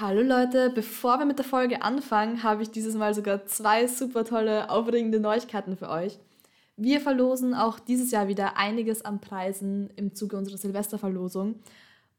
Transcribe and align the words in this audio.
Hallo 0.00 0.22
Leute, 0.22 0.70
bevor 0.70 1.20
wir 1.20 1.24
mit 1.24 1.38
der 1.38 1.44
Folge 1.44 1.82
anfangen, 1.82 2.42
habe 2.42 2.64
ich 2.64 2.72
dieses 2.72 2.96
Mal 2.96 3.14
sogar 3.14 3.46
zwei 3.46 3.86
super 3.86 4.24
tolle, 4.24 4.68
aufregende 4.68 5.20
Neuigkeiten 5.20 5.76
für 5.76 5.88
euch. 5.88 6.18
Wir 6.76 7.00
verlosen 7.00 7.54
auch 7.54 7.78
dieses 7.78 8.10
Jahr 8.10 8.26
wieder 8.26 8.56
einiges 8.56 9.04
an 9.04 9.20
Preisen 9.20 9.90
im 9.94 10.12
Zuge 10.12 10.36
unserer 10.36 10.56
Silvesterverlosung. 10.56 11.60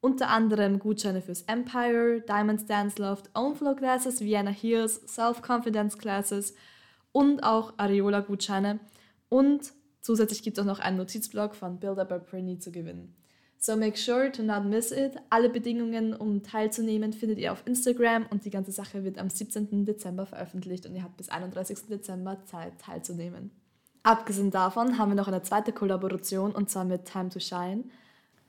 Unter 0.00 0.30
anderem 0.30 0.78
Gutscheine 0.78 1.20
fürs 1.20 1.42
Empire, 1.42 2.22
Diamond 2.26 2.70
Dance 2.70 3.02
Loft, 3.02 3.28
Ownflow 3.34 3.74
Classes, 3.74 4.22
Vienna 4.22 4.52
Heels, 4.52 5.02
Self-Confidence 5.06 5.98
Classes 5.98 6.54
und 7.12 7.42
auch 7.42 7.74
Areola-Gutscheine. 7.76 8.80
Und 9.28 9.74
zusätzlich 10.00 10.42
gibt 10.42 10.56
es 10.56 10.62
auch 10.62 10.66
noch 10.66 10.78
einen 10.78 10.96
Notizblock 10.96 11.54
von 11.54 11.78
Builder 11.78 12.06
by 12.06 12.20
Prinny 12.20 12.58
zu 12.58 12.72
gewinnen. 12.72 13.14
So 13.66 13.74
make 13.74 13.96
sure 13.98 14.30
to 14.30 14.44
not 14.44 14.64
miss 14.64 14.92
it. 14.92 15.16
Alle 15.28 15.48
Bedingungen, 15.48 16.14
um 16.14 16.44
teilzunehmen, 16.44 17.12
findet 17.12 17.40
ihr 17.40 17.50
auf 17.50 17.66
Instagram 17.66 18.26
und 18.30 18.44
die 18.44 18.50
ganze 18.50 18.70
Sache 18.70 19.02
wird 19.02 19.18
am 19.18 19.28
17. 19.28 19.84
Dezember 19.84 20.24
veröffentlicht 20.24 20.86
und 20.86 20.94
ihr 20.94 21.02
habt 21.02 21.16
bis 21.16 21.30
31. 21.30 21.88
Dezember 21.90 22.44
Zeit 22.44 22.78
teilzunehmen. 22.78 23.50
Abgesehen 24.04 24.52
davon 24.52 24.98
haben 24.98 25.10
wir 25.10 25.16
noch 25.16 25.26
eine 25.26 25.42
zweite 25.42 25.72
Kollaboration 25.72 26.52
und 26.52 26.70
zwar 26.70 26.84
mit 26.84 27.06
Time 27.06 27.28
to 27.28 27.40
Shine. 27.40 27.82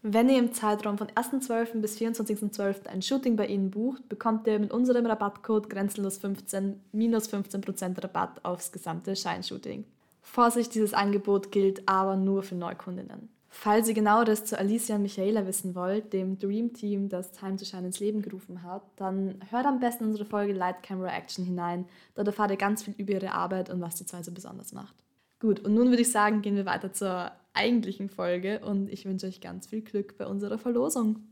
Wenn 0.04 0.30
ihr 0.30 0.38
im 0.38 0.54
Zeitraum 0.54 1.00
von 1.00 1.08
1.12. 1.08 1.82
bis 1.82 1.98
24.12. 1.98 2.86
ein 2.86 3.02
Shooting 3.02 3.38
bei 3.38 3.48
ihnen 3.48 3.72
bucht, 3.72 4.08
bekommt 4.10 4.46
ihr 4.46 4.60
mit 4.60 4.72
unserem 4.72 5.08
Rabattcode 5.08 5.66
grenzenlos15 5.66 6.76
minus 6.92 7.28
15% 7.34 8.04
Rabatt 8.04 8.46
aufs 8.46 8.72
gesamte 8.72 9.16
Shine-Shooting. 9.16 9.84
Vorsicht, 10.22 10.76
dieses 10.76 10.94
Angebot 10.94 11.52
gilt 11.52 11.90
aber 11.90 12.18
nur 12.18 12.44
für 12.44 12.54
Neukundinnen. 12.54 13.36
Falls 13.60 13.88
ihr 13.88 13.96
genaueres 13.96 14.46
zu 14.46 14.56
Alicia 14.60 14.98
und 14.98 15.02
Michaela 15.02 15.48
wissen 15.48 15.74
wollt, 15.74 16.14
dem 16.14 16.38
Dream 16.38 16.74
Team, 16.74 17.10
das 17.10 17.32
Time 17.32 17.56
to 17.56 17.66
Shine 17.66 17.88
ins 17.88 18.00
Leben 18.00 18.22
gerufen 18.22 18.62
hat, 18.62 18.84
dann 18.98 19.42
hört 19.50 19.66
am 19.66 19.80
besten 19.80 20.06
unsere 20.06 20.26
Folge 20.26 20.54
Light 20.54 20.84
Camera 20.84 21.12
Action 21.12 21.44
hinein. 21.44 21.90
Dort 22.14 22.28
erfahrt 22.28 22.52
ihr 22.52 22.58
ganz 22.58 22.84
viel 22.84 22.94
über 23.00 23.14
ihre 23.14 23.32
Arbeit 23.32 23.72
und 23.72 23.82
was 23.82 23.96
die 23.96 24.06
zwei 24.06 24.22
so 24.22 24.32
besonders 24.32 24.74
macht. 24.74 24.94
Gut, 25.40 25.60
und 25.62 25.74
nun 25.74 25.90
würde 25.90 26.04
ich 26.04 26.12
sagen, 26.12 26.44
gehen 26.44 26.56
wir 26.56 26.68
weiter 26.68 26.94
zur 26.94 27.32
eigentlichen 27.54 28.10
Folge 28.10 28.60
und 28.60 28.92
ich 28.92 29.06
wünsche 29.06 29.26
euch 29.26 29.42
ganz 29.42 29.66
viel 29.66 29.82
Glück 29.82 30.20
bei 30.20 30.28
unserer 30.28 30.60
Verlosung. 30.60 31.24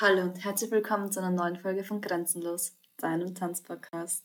Hallo 0.00 0.22
und 0.22 0.44
herzlich 0.44 0.70
willkommen 0.70 1.10
zu 1.10 1.18
einer 1.18 1.32
neuen 1.32 1.56
Folge 1.56 1.82
von 1.82 2.00
Grenzenlos, 2.00 2.72
deinem 2.98 3.34
Tanzpodcast. 3.34 4.22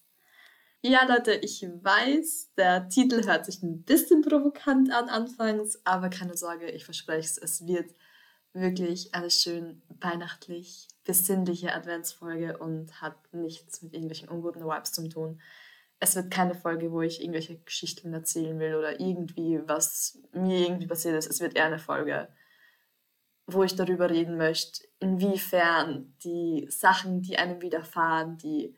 Ja, 0.83 1.05
Leute, 1.05 1.33
ich 1.33 1.63
weiß, 1.63 2.53
der 2.55 2.87
Titel 2.87 3.25
hört 3.25 3.45
sich 3.45 3.63
ein 3.63 3.83
bisschen 3.83 4.21
provokant 4.21 4.91
an 4.91 5.09
anfangs, 5.09 5.81
aber 5.85 6.09
keine 6.09 6.37
Sorge, 6.37 6.69
ich 6.69 6.85
verspreche 6.85 7.27
es, 7.27 7.37
es 7.37 7.67
wird 7.67 7.95
wirklich 8.53 9.13
alles 9.13 9.41
schön 9.41 9.81
weihnachtlich, 9.89 10.87
besinnliche 11.03 11.73
Adventsfolge 11.73 12.57
und 12.57 13.01
hat 13.01 13.15
nichts 13.33 13.81
mit 13.81 13.93
irgendwelchen 13.93 14.29
unguten 14.29 14.63
Vibes 14.63 14.91
zu 14.91 15.07
tun. 15.09 15.41
Es 15.99 16.15
wird 16.15 16.29
keine 16.31 16.53
Folge, 16.53 16.91
wo 16.91 17.01
ich 17.01 17.21
irgendwelche 17.21 17.57
Geschichten 17.57 18.13
erzählen 18.13 18.59
will 18.59 18.75
oder 18.75 18.99
irgendwie, 18.99 19.59
was 19.65 20.19
mir 20.31 20.59
irgendwie 20.59 20.87
passiert 20.87 21.15
ist. 21.15 21.29
Es 21.29 21.39
wird 21.39 21.55
eher 21.55 21.65
eine 21.65 21.79
Folge, 21.79 22.29
wo 23.47 23.63
ich 23.63 23.75
darüber 23.75 24.09
reden 24.09 24.37
möchte, 24.37 24.87
inwiefern 24.99 26.15
die 26.23 26.67
Sachen, 26.69 27.23
die 27.23 27.37
einem 27.37 27.61
widerfahren, 27.61 28.37
die 28.37 28.75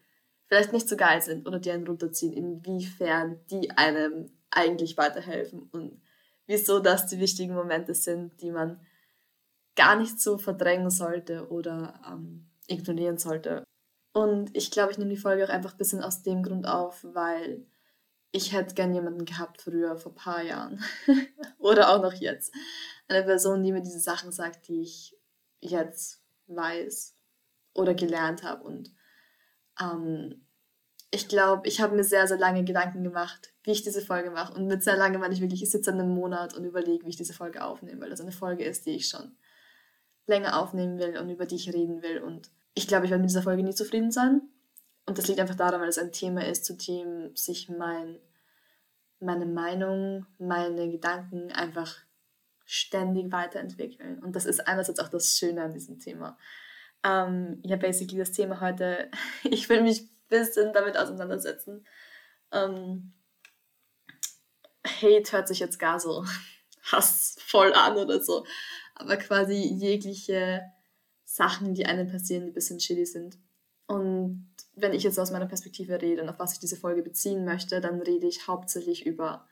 vielleicht 0.49 0.73
nicht 0.73 0.89
so 0.89 0.97
geil 0.97 1.21
sind 1.21 1.47
oder 1.47 1.59
die 1.59 1.71
einen 1.71 1.87
runterziehen, 1.87 2.33
inwiefern 2.33 3.39
die 3.49 3.71
einem 3.71 4.31
eigentlich 4.49 4.97
weiterhelfen 4.97 5.69
und 5.71 6.01
wieso 6.47 6.79
das 6.79 7.05
die 7.05 7.19
wichtigen 7.19 7.53
Momente 7.53 7.93
sind, 7.93 8.41
die 8.41 8.51
man 8.51 8.81
gar 9.75 9.95
nicht 9.95 10.19
so 10.19 10.37
verdrängen 10.37 10.89
sollte 10.89 11.49
oder 11.49 12.01
ähm, 12.11 12.49
ignorieren 12.67 13.19
sollte. 13.19 13.63
Und 14.11 14.55
ich 14.57 14.71
glaube, 14.71 14.91
ich 14.91 14.97
nehme 14.97 15.11
die 15.11 15.17
Folge 15.17 15.45
auch 15.45 15.49
einfach 15.49 15.73
ein 15.73 15.77
bisschen 15.77 16.03
aus 16.03 16.23
dem 16.23 16.41
Grund 16.41 16.67
auf, 16.67 17.05
weil 17.13 17.65
ich 18.31 18.51
hätte 18.53 18.73
gern 18.73 18.93
jemanden 18.93 19.25
gehabt 19.25 19.61
früher, 19.61 19.97
vor 19.97 20.11
ein 20.11 20.15
paar 20.15 20.41
Jahren 20.41 20.83
oder 21.59 21.89
auch 21.89 22.01
noch 22.01 22.13
jetzt. 22.13 22.51
Eine 23.07 23.23
Person, 23.23 23.63
die 23.63 23.71
mir 23.71 23.81
diese 23.81 23.99
Sachen 23.99 24.31
sagt, 24.31 24.67
die 24.67 24.81
ich 24.81 25.15
jetzt 25.59 26.23
weiß 26.47 27.15
oder 27.73 27.93
gelernt 27.93 28.43
habe 28.43 28.63
und 28.63 28.91
ähm, 29.81 30.45
ich 31.11 31.27
glaube, 31.27 31.67
ich 31.67 31.81
habe 31.81 31.95
mir 31.95 32.03
sehr, 32.03 32.27
sehr 32.27 32.37
lange 32.37 32.63
Gedanken 32.63 33.03
gemacht, 33.03 33.53
wie 33.63 33.71
ich 33.71 33.81
diese 33.81 34.01
Folge 34.01 34.29
mache. 34.29 34.53
Und 34.53 34.67
mit 34.67 34.83
sehr 34.83 34.95
lange 34.95 35.17
meine 35.17 35.33
ich 35.33 35.41
wirklich, 35.41 35.63
ich 35.63 35.71
sitze 35.71 35.91
einen 35.91 36.13
Monat 36.13 36.53
und 36.53 36.65
überlege, 36.65 37.05
wie 37.05 37.09
ich 37.09 37.17
diese 37.17 37.33
Folge 37.33 37.63
aufnehme, 37.63 38.01
weil 38.01 38.09
das 38.09 38.21
eine 38.21 38.31
Folge 38.31 38.63
ist, 38.63 38.85
die 38.85 38.95
ich 38.95 39.07
schon 39.07 39.35
länger 40.27 40.59
aufnehmen 40.61 40.99
will 40.99 41.17
und 41.17 41.29
über 41.29 41.47
die 41.47 41.55
ich 41.55 41.73
reden 41.73 42.03
will. 42.03 42.19
Und 42.19 42.51
ich 42.75 42.87
glaube, 42.87 43.05
ich 43.05 43.11
werde 43.11 43.21
mit 43.21 43.31
dieser 43.31 43.41
Folge 43.41 43.63
nie 43.63 43.73
zufrieden 43.73 44.11
sein. 44.11 44.41
Und 45.07 45.17
das 45.17 45.27
liegt 45.27 45.39
einfach 45.39 45.55
daran, 45.55 45.81
weil 45.81 45.89
es 45.89 45.97
ein 45.97 46.11
Thema 46.11 46.45
ist, 46.45 46.65
zu 46.65 46.75
dem 46.75 47.35
sich 47.35 47.69
mein, 47.69 48.19
meine 49.19 49.47
Meinung, 49.47 50.27
meine 50.37 50.91
Gedanken 50.91 51.51
einfach 51.51 51.97
ständig 52.65 53.31
weiterentwickeln. 53.31 54.23
Und 54.23 54.35
das 54.35 54.45
ist 54.45 54.67
einerseits 54.67 54.99
auch 54.99 55.09
das 55.09 55.39
Schöne 55.39 55.63
an 55.63 55.73
diesem 55.73 55.97
Thema. 55.97 56.37
Ähm, 57.03 57.61
ja, 57.63 57.77
basically 57.77 58.17
das 58.19 58.31
Thema 58.31 58.59
heute, 58.61 59.09
ich 59.43 59.69
will 59.69 59.81
mich 59.81 60.01
ein 60.01 60.09
bisschen 60.27 60.73
damit 60.73 60.97
auseinandersetzen. 60.97 61.85
Ähm, 62.51 63.13
Hate 64.85 65.31
hört 65.31 65.47
sich 65.47 65.59
jetzt 65.59 65.79
gar 65.79 65.99
so 65.99 66.25
hassvoll 66.83 67.73
an 67.73 67.97
oder 67.97 68.21
so, 68.21 68.45
aber 68.95 69.17
quasi 69.17 69.55
jegliche 69.55 70.61
Sachen, 71.25 71.73
die 71.73 71.85
einem 71.85 72.11
passieren, 72.11 72.43
die 72.43 72.51
ein 72.51 72.53
bisschen 72.53 72.79
shitty 72.79 73.05
sind. 73.05 73.37
Und 73.87 74.49
wenn 74.75 74.93
ich 74.93 75.03
jetzt 75.03 75.19
aus 75.19 75.31
meiner 75.31 75.47
Perspektive 75.47 76.01
rede 76.01 76.21
und 76.21 76.29
auf 76.29 76.39
was 76.39 76.53
ich 76.53 76.59
diese 76.59 76.75
Folge 76.75 77.01
beziehen 77.01 77.45
möchte, 77.45 77.81
dann 77.81 78.01
rede 78.01 78.27
ich 78.27 78.47
hauptsächlich 78.47 79.05
über 79.05 79.47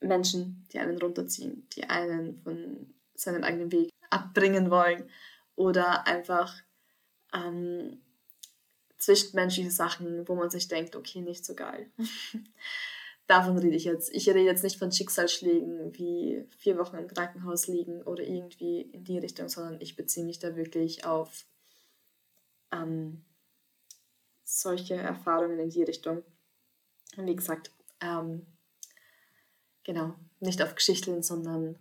Menschen, 0.00 0.66
die 0.72 0.78
einen 0.78 0.98
runterziehen, 0.98 1.68
die 1.74 1.84
einen 1.84 2.38
von 2.42 2.94
seinem 3.14 3.44
eigenen 3.44 3.72
Weg 3.72 3.90
abbringen 4.10 4.70
wollen 4.70 5.10
oder 5.56 6.06
einfach 6.06 6.54
ähm, 7.36 8.00
zwischenmenschliche 8.98 9.70
Sachen, 9.70 10.26
wo 10.26 10.34
man 10.34 10.50
sich 10.50 10.68
denkt, 10.68 10.96
okay, 10.96 11.20
nicht 11.20 11.44
so 11.44 11.54
geil. 11.54 11.90
Davon 13.26 13.58
rede 13.58 13.76
ich 13.76 13.84
jetzt. 13.84 14.12
Ich 14.14 14.28
rede 14.28 14.40
jetzt 14.40 14.62
nicht 14.62 14.78
von 14.78 14.92
Schicksalsschlägen 14.92 15.96
wie 15.98 16.46
vier 16.58 16.78
Wochen 16.78 16.96
im 16.96 17.08
Krankenhaus 17.08 17.66
liegen 17.66 18.02
oder 18.02 18.22
irgendwie 18.22 18.82
in 18.82 19.04
die 19.04 19.18
Richtung, 19.18 19.48
sondern 19.48 19.80
ich 19.80 19.96
beziehe 19.96 20.24
mich 20.24 20.38
da 20.38 20.54
wirklich 20.54 21.04
auf 21.04 21.44
ähm, 22.70 23.24
solche 24.44 24.94
Erfahrungen 24.94 25.58
in 25.58 25.70
die 25.70 25.82
Richtung. 25.82 26.22
Und 27.16 27.26
wie 27.26 27.34
gesagt, 27.34 27.72
ähm, 28.00 28.46
genau, 29.82 30.14
nicht 30.38 30.62
auf 30.62 30.76
Geschichten, 30.76 31.22
sondern 31.22 31.76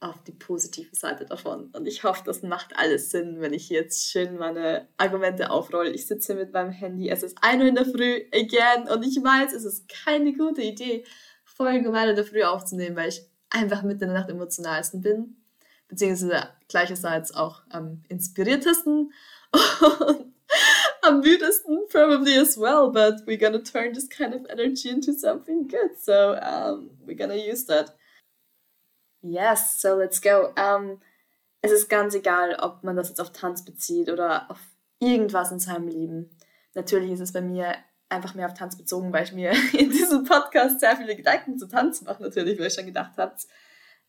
auf 0.00 0.22
die 0.24 0.32
positive 0.32 0.94
Seite 0.94 1.24
davon. 1.24 1.70
Und 1.72 1.86
ich 1.86 2.04
hoffe, 2.04 2.22
das 2.24 2.42
macht 2.42 2.76
alles 2.76 3.10
Sinn, 3.10 3.40
wenn 3.40 3.52
ich 3.52 3.70
jetzt 3.70 4.10
schön 4.10 4.36
meine 4.36 4.88
Argumente 4.98 5.50
aufrolle. 5.50 5.90
Ich 5.90 6.06
sitze 6.06 6.34
mit 6.34 6.52
meinem 6.52 6.70
Handy, 6.70 7.08
es 7.08 7.22
ist 7.22 7.38
1 7.40 7.62
Uhr 7.62 7.68
in 7.68 7.74
der 7.74 7.86
Früh, 7.86 8.22
again, 8.34 8.88
und 8.88 9.02
ich 9.02 9.16
weiß, 9.16 9.52
es 9.54 9.64
ist 9.64 9.88
keine 9.88 10.34
gute 10.34 10.62
Idee, 10.62 11.04
Folgen 11.44 11.86
um 11.86 11.94
1 11.94 12.04
Uhr 12.04 12.10
in 12.10 12.16
der 12.16 12.24
Früh 12.24 12.42
aufzunehmen, 12.42 12.96
weil 12.96 13.08
ich 13.08 13.22
einfach 13.48 13.82
mitten 13.82 14.04
in 14.04 14.08
der 14.10 14.18
Nacht 14.20 14.30
emotionalsten 14.30 15.00
bin, 15.00 15.36
beziehungsweise 15.88 16.48
gleicherseits 16.68 17.34
auch 17.34 17.62
am 17.70 18.02
inspiriertesten 18.08 19.12
und 19.52 20.34
am 21.02 21.20
müdesten 21.20 21.78
probably 21.88 22.38
as 22.38 22.58
well, 22.58 22.90
but 22.90 23.26
we're 23.26 23.38
gonna 23.38 23.62
turn 23.62 23.92
this 23.92 24.08
kind 24.08 24.34
of 24.34 24.44
energy 24.50 24.90
into 24.90 25.12
something 25.12 25.66
good, 25.68 25.98
so 25.98 26.36
um, 26.42 26.90
we're 27.06 27.16
gonna 27.16 27.36
use 27.36 27.64
that. 27.66 27.94
Yes, 29.24 29.80
so 29.80 29.96
let's 29.96 30.20
go. 30.20 30.52
Um, 30.58 31.00
es 31.62 31.72
ist 31.72 31.88
ganz 31.88 32.14
egal, 32.14 32.56
ob 32.60 32.84
man 32.84 32.94
das 32.94 33.08
jetzt 33.08 33.20
auf 33.20 33.32
Tanz 33.32 33.64
bezieht 33.64 34.10
oder 34.10 34.50
auf 34.50 34.60
irgendwas 34.98 35.50
in 35.50 35.58
seinem 35.58 35.88
Leben. 35.88 36.30
Natürlich 36.74 37.10
ist 37.10 37.20
es 37.20 37.32
bei 37.32 37.40
mir 37.40 37.74
einfach 38.10 38.34
mehr 38.34 38.46
auf 38.46 38.54
Tanz 38.54 38.76
bezogen, 38.76 39.12
weil 39.14 39.24
ich 39.24 39.32
mir 39.32 39.52
in 39.72 39.90
diesem 39.90 40.24
Podcast 40.24 40.80
sehr 40.80 40.96
viele 40.96 41.16
Gedanken 41.16 41.58
zu 41.58 41.66
Tanz 41.66 42.02
mache, 42.02 42.22
natürlich, 42.22 42.58
weil 42.58 42.66
ich 42.66 42.74
schon 42.74 42.84
gedacht 42.84 43.14
habt. 43.16 43.46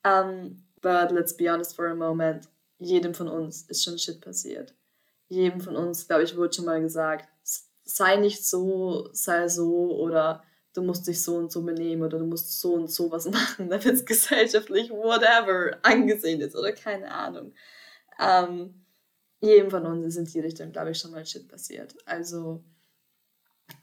Um, 0.06 0.62
but 0.82 1.12
let's 1.12 1.36
be 1.36 1.50
honest 1.50 1.78
for 1.78 1.88
a 1.88 1.96
moment. 1.96 2.50
Jedem 2.78 3.14
von 3.14 3.30
uns 3.30 3.64
ist 3.70 3.86
schon 3.86 3.98
Shit 3.98 4.20
passiert. 4.20 4.76
Jedem 5.30 5.62
von 5.62 5.78
uns, 5.78 6.08
glaube 6.08 6.24
ich, 6.24 6.36
wurde 6.36 6.54
schon 6.54 6.66
mal 6.66 6.82
gesagt, 6.82 7.30
sei 7.86 8.18
nicht 8.18 8.46
so, 8.46 9.08
sei 9.14 9.48
so 9.48 9.96
oder 9.96 10.44
du 10.76 10.84
musst 10.84 11.08
dich 11.08 11.24
so 11.24 11.38
und 11.38 11.52
so 11.52 11.64
benehmen 11.64 12.04
oder 12.04 12.20
du 12.20 12.26
musst 12.26 12.60
so 12.60 12.74
und 12.74 12.92
so 12.92 13.10
was 13.10 13.26
machen, 13.32 13.70
damit 13.70 13.86
es 13.86 14.06
gesellschaftlich 14.06 14.92
whatever 14.92 15.78
angesehen 15.82 16.42
ist 16.42 16.56
oder 16.56 16.74
keine 16.74 17.10
Ahnung. 17.12 17.54
Ähm, 18.20 18.86
jedem 19.40 19.72
von 19.72 19.86
uns 19.86 20.06
ist 20.06 20.18
in 20.18 20.26
die 20.26 20.40
Richtung, 20.40 20.72
glaube 20.72 20.92
ich, 20.92 20.98
schon 20.98 21.12
mal 21.12 21.26
Shit 21.26 21.48
passiert. 21.48 21.96
Also, 22.06 22.64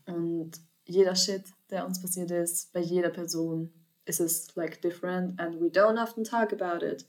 und 0.07 0.53
jeder 0.85 1.17
Shit, 1.17 1.45
der 1.71 1.87
uns 1.87 2.01
passiert 2.01 2.31
ist, 2.31 2.73
bei 2.73 2.81
jeder 2.81 3.11
Person, 3.11 3.73
ist 4.05 4.21
es 4.21 4.55
like 4.57 4.83
different 4.83 5.39
and 5.41 5.61
we 5.61 5.69
don't 5.69 6.03
often 6.03 6.25
talk 6.25 6.53
about 6.53 6.85
it. 6.85 7.07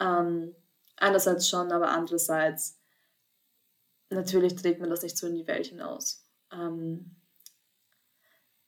Ähm, 0.00 0.54
einerseits 0.96 1.48
schon, 1.48 1.72
aber 1.72 1.90
andererseits 1.90 2.78
natürlich 4.10 4.54
trägt 4.54 4.80
man 4.80 4.90
das 4.90 5.02
nicht 5.02 5.16
so 5.16 5.26
in 5.26 5.34
die 5.34 5.46
Welt 5.46 5.66
hinaus. 5.66 6.24
Ähm, 6.52 7.16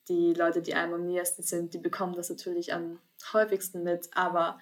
die 0.08 0.34
Leute, 0.34 0.62
die 0.62 0.74
einem 0.74 0.94
am 0.94 1.06
nächsten 1.06 1.42
sind, 1.42 1.74
die 1.74 1.78
bekommen 1.78 2.14
das 2.14 2.30
natürlich 2.30 2.72
am 2.72 3.00
häufigsten 3.32 3.82
mit, 3.82 4.08
aber 4.14 4.58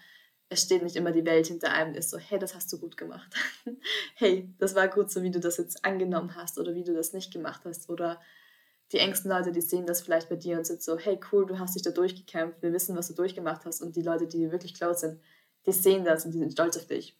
es 0.48 0.62
steht 0.62 0.82
nicht 0.82 0.96
immer 0.96 1.12
die 1.12 1.24
Welt 1.24 1.46
hinter 1.46 1.72
einem 1.72 1.90
und 1.90 1.96
ist 1.96 2.10
so, 2.10 2.18
hey, 2.18 2.38
das 2.38 2.54
hast 2.54 2.72
du 2.72 2.78
gut 2.78 2.96
gemacht. 2.96 3.34
hey, 4.16 4.54
das 4.58 4.74
war 4.74 4.88
gut 4.88 5.10
so, 5.10 5.22
wie 5.22 5.30
du 5.30 5.40
das 5.40 5.56
jetzt 5.56 5.84
angenommen 5.84 6.36
hast 6.36 6.58
oder 6.58 6.74
wie 6.74 6.84
du 6.84 6.94
das 6.94 7.12
nicht 7.12 7.32
gemacht 7.32 7.62
hast. 7.64 7.88
Oder 7.88 8.20
die 8.92 8.98
engsten 8.98 9.30
Leute, 9.30 9.50
die 9.50 9.62
sehen 9.62 9.86
das 9.86 10.02
vielleicht 10.02 10.28
bei 10.28 10.36
dir 10.36 10.58
und 10.58 10.66
sind 10.66 10.82
so, 10.82 10.98
hey, 10.98 11.18
cool, 11.32 11.46
du 11.46 11.58
hast 11.58 11.74
dich 11.74 11.82
da 11.82 11.90
durchgekämpft, 11.90 12.62
wir 12.62 12.72
wissen, 12.72 12.96
was 12.96 13.08
du 13.08 13.14
durchgemacht 13.14 13.64
hast. 13.64 13.80
Und 13.80 13.96
die 13.96 14.02
Leute, 14.02 14.26
die 14.26 14.38
dir 14.38 14.52
wirklich 14.52 14.74
close 14.74 15.00
sind, 15.00 15.20
die 15.66 15.72
sehen 15.72 16.04
das 16.04 16.26
und 16.26 16.32
die 16.32 16.38
sind 16.38 16.52
stolz 16.52 16.76
auf 16.76 16.86
dich. 16.86 17.18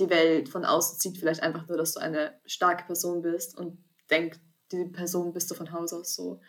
Die 0.00 0.10
Welt 0.10 0.48
von 0.48 0.64
außen 0.64 0.98
sieht 0.98 1.18
vielleicht 1.18 1.42
einfach 1.42 1.68
nur, 1.68 1.78
dass 1.78 1.94
du 1.94 2.00
eine 2.00 2.40
starke 2.44 2.84
Person 2.84 3.22
bist 3.22 3.56
und 3.56 3.78
denkt, 4.10 4.40
die 4.72 4.84
Person 4.86 5.32
bist 5.32 5.50
du 5.50 5.54
von 5.54 5.72
Haus 5.72 5.92
aus 5.92 6.14
so. 6.14 6.40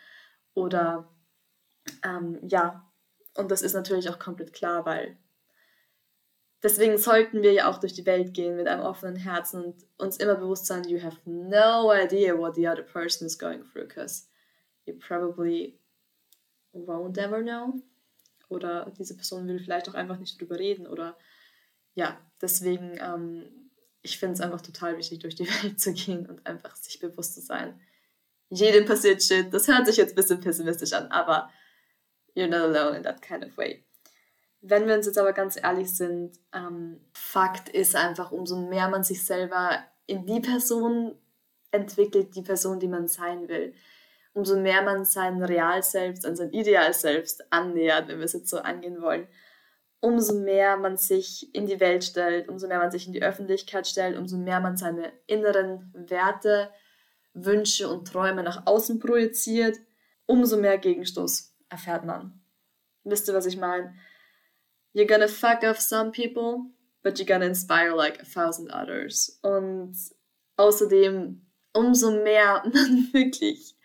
Oder 0.54 1.08
ähm, 2.04 2.38
ja, 2.48 2.90
und 3.36 3.50
das 3.50 3.62
ist 3.62 3.74
natürlich 3.74 4.08
auch 4.08 4.18
komplett 4.18 4.52
klar, 4.52 4.84
weil 4.84 5.16
deswegen 6.62 6.98
sollten 6.98 7.42
wir 7.42 7.52
ja 7.52 7.70
auch 7.70 7.78
durch 7.78 7.94
die 7.94 8.06
Welt 8.06 8.34
gehen 8.34 8.56
mit 8.56 8.68
einem 8.68 8.82
offenen 8.82 9.16
Herzen 9.16 9.64
und 9.64 9.86
uns 9.98 10.16
immer 10.16 10.34
bewusst 10.34 10.66
sein, 10.66 10.84
you 10.84 11.02
have 11.02 11.18
no 11.24 11.92
idea 11.92 12.36
what 12.36 12.54
the 12.54 12.68
other 12.68 12.82
person 12.82 13.26
is 13.26 13.38
going 13.38 13.62
through, 13.62 13.86
because 13.86 14.26
you 14.86 14.94
probably 14.98 15.78
won't 16.72 17.18
ever 17.18 17.42
know. 17.42 17.74
Oder 18.48 18.92
diese 18.98 19.16
Person 19.16 19.46
will 19.46 19.60
vielleicht 19.60 19.88
auch 19.88 19.94
einfach 19.94 20.18
nicht 20.18 20.40
drüber 20.40 20.58
reden. 20.58 20.86
Oder 20.86 21.16
ja, 21.94 22.18
deswegen, 22.40 22.98
ähm, 23.00 23.70
ich 24.02 24.18
finde 24.18 24.34
es 24.34 24.40
einfach 24.40 24.60
total 24.60 24.98
wichtig, 24.98 25.20
durch 25.20 25.36
die 25.36 25.46
Welt 25.62 25.80
zu 25.80 25.92
gehen 25.92 26.26
und 26.26 26.44
einfach 26.46 26.74
sich 26.74 26.98
bewusst 26.98 27.34
zu 27.34 27.40
sein. 27.40 27.80
Jedem 28.50 28.84
passiert 28.84 29.22
Shit. 29.22 29.54
Das 29.54 29.68
hört 29.68 29.86
sich 29.86 29.96
jetzt 29.96 30.12
ein 30.12 30.16
bisschen 30.16 30.40
pessimistisch 30.40 30.92
an, 30.92 31.06
aber 31.06 31.50
you're 32.34 32.48
not 32.48 32.76
alone 32.76 32.96
in 32.96 33.02
that 33.04 33.22
kind 33.22 33.44
of 33.44 33.56
way. 33.56 33.84
Wenn 34.60 34.86
wir 34.86 34.94
uns 34.94 35.06
jetzt 35.06 35.18
aber 35.18 35.32
ganz 35.32 35.56
ehrlich 35.56 35.94
sind, 35.96 36.38
ähm, 36.52 37.00
Fakt 37.14 37.70
ist 37.70 37.96
einfach, 37.96 38.30
umso 38.30 38.56
mehr 38.56 38.88
man 38.88 39.04
sich 39.04 39.24
selber 39.24 39.78
in 40.06 40.26
die 40.26 40.40
Person 40.40 41.16
entwickelt, 41.70 42.34
die 42.34 42.42
Person, 42.42 42.80
die 42.80 42.88
man 42.88 43.08
sein 43.08 43.48
will, 43.48 43.74
umso 44.34 44.58
mehr 44.58 44.82
man 44.82 45.04
sein 45.04 45.42
Real 45.42 45.82
selbst 45.82 46.26
an 46.26 46.36
sein 46.36 46.50
Ideal 46.50 46.92
selbst 46.92 47.50
annähert, 47.52 48.08
wenn 48.08 48.18
wir 48.18 48.24
es 48.24 48.32
jetzt 48.32 48.50
so 48.50 48.58
angehen 48.58 49.00
wollen, 49.00 49.28
umso 50.00 50.34
mehr 50.34 50.76
man 50.76 50.96
sich 50.96 51.54
in 51.54 51.66
die 51.66 51.80
Welt 51.80 52.04
stellt, 52.04 52.48
umso 52.48 52.66
mehr 52.66 52.78
man 52.78 52.90
sich 52.90 53.06
in 53.06 53.12
die 53.12 53.22
Öffentlichkeit 53.22 53.86
stellt, 53.86 54.18
umso 54.18 54.36
mehr 54.36 54.60
man 54.60 54.76
seine 54.76 55.12
inneren 55.26 55.92
Werte, 55.94 56.70
Wünsche 57.34 57.88
und 57.88 58.06
Träume 58.06 58.42
nach 58.42 58.66
außen 58.66 58.98
projiziert, 58.98 59.78
umso 60.26 60.56
mehr 60.56 60.78
Gegenstoß 60.78 61.54
erfährt 61.68 62.04
man. 62.04 62.40
Wisst 63.04 63.28
ihr, 63.28 63.34
was 63.34 63.46
ich 63.46 63.56
meine? 63.56 63.94
you're 64.92 65.06
gonna 65.06 65.28
fuck 65.28 65.62
off 65.64 65.80
some 65.80 66.12
people, 66.12 66.70
but 67.02 67.18
you're 67.18 67.26
gonna 67.26 67.46
inspire 67.46 67.94
like 67.94 68.20
a 68.20 68.24
thousand 68.24 68.70
others. 68.72 69.38
Und 69.42 69.96
außerdem, 70.56 71.42
umso 71.72 72.10
mehr 72.22 72.62
man 72.72 73.12
wirklich 73.12 73.76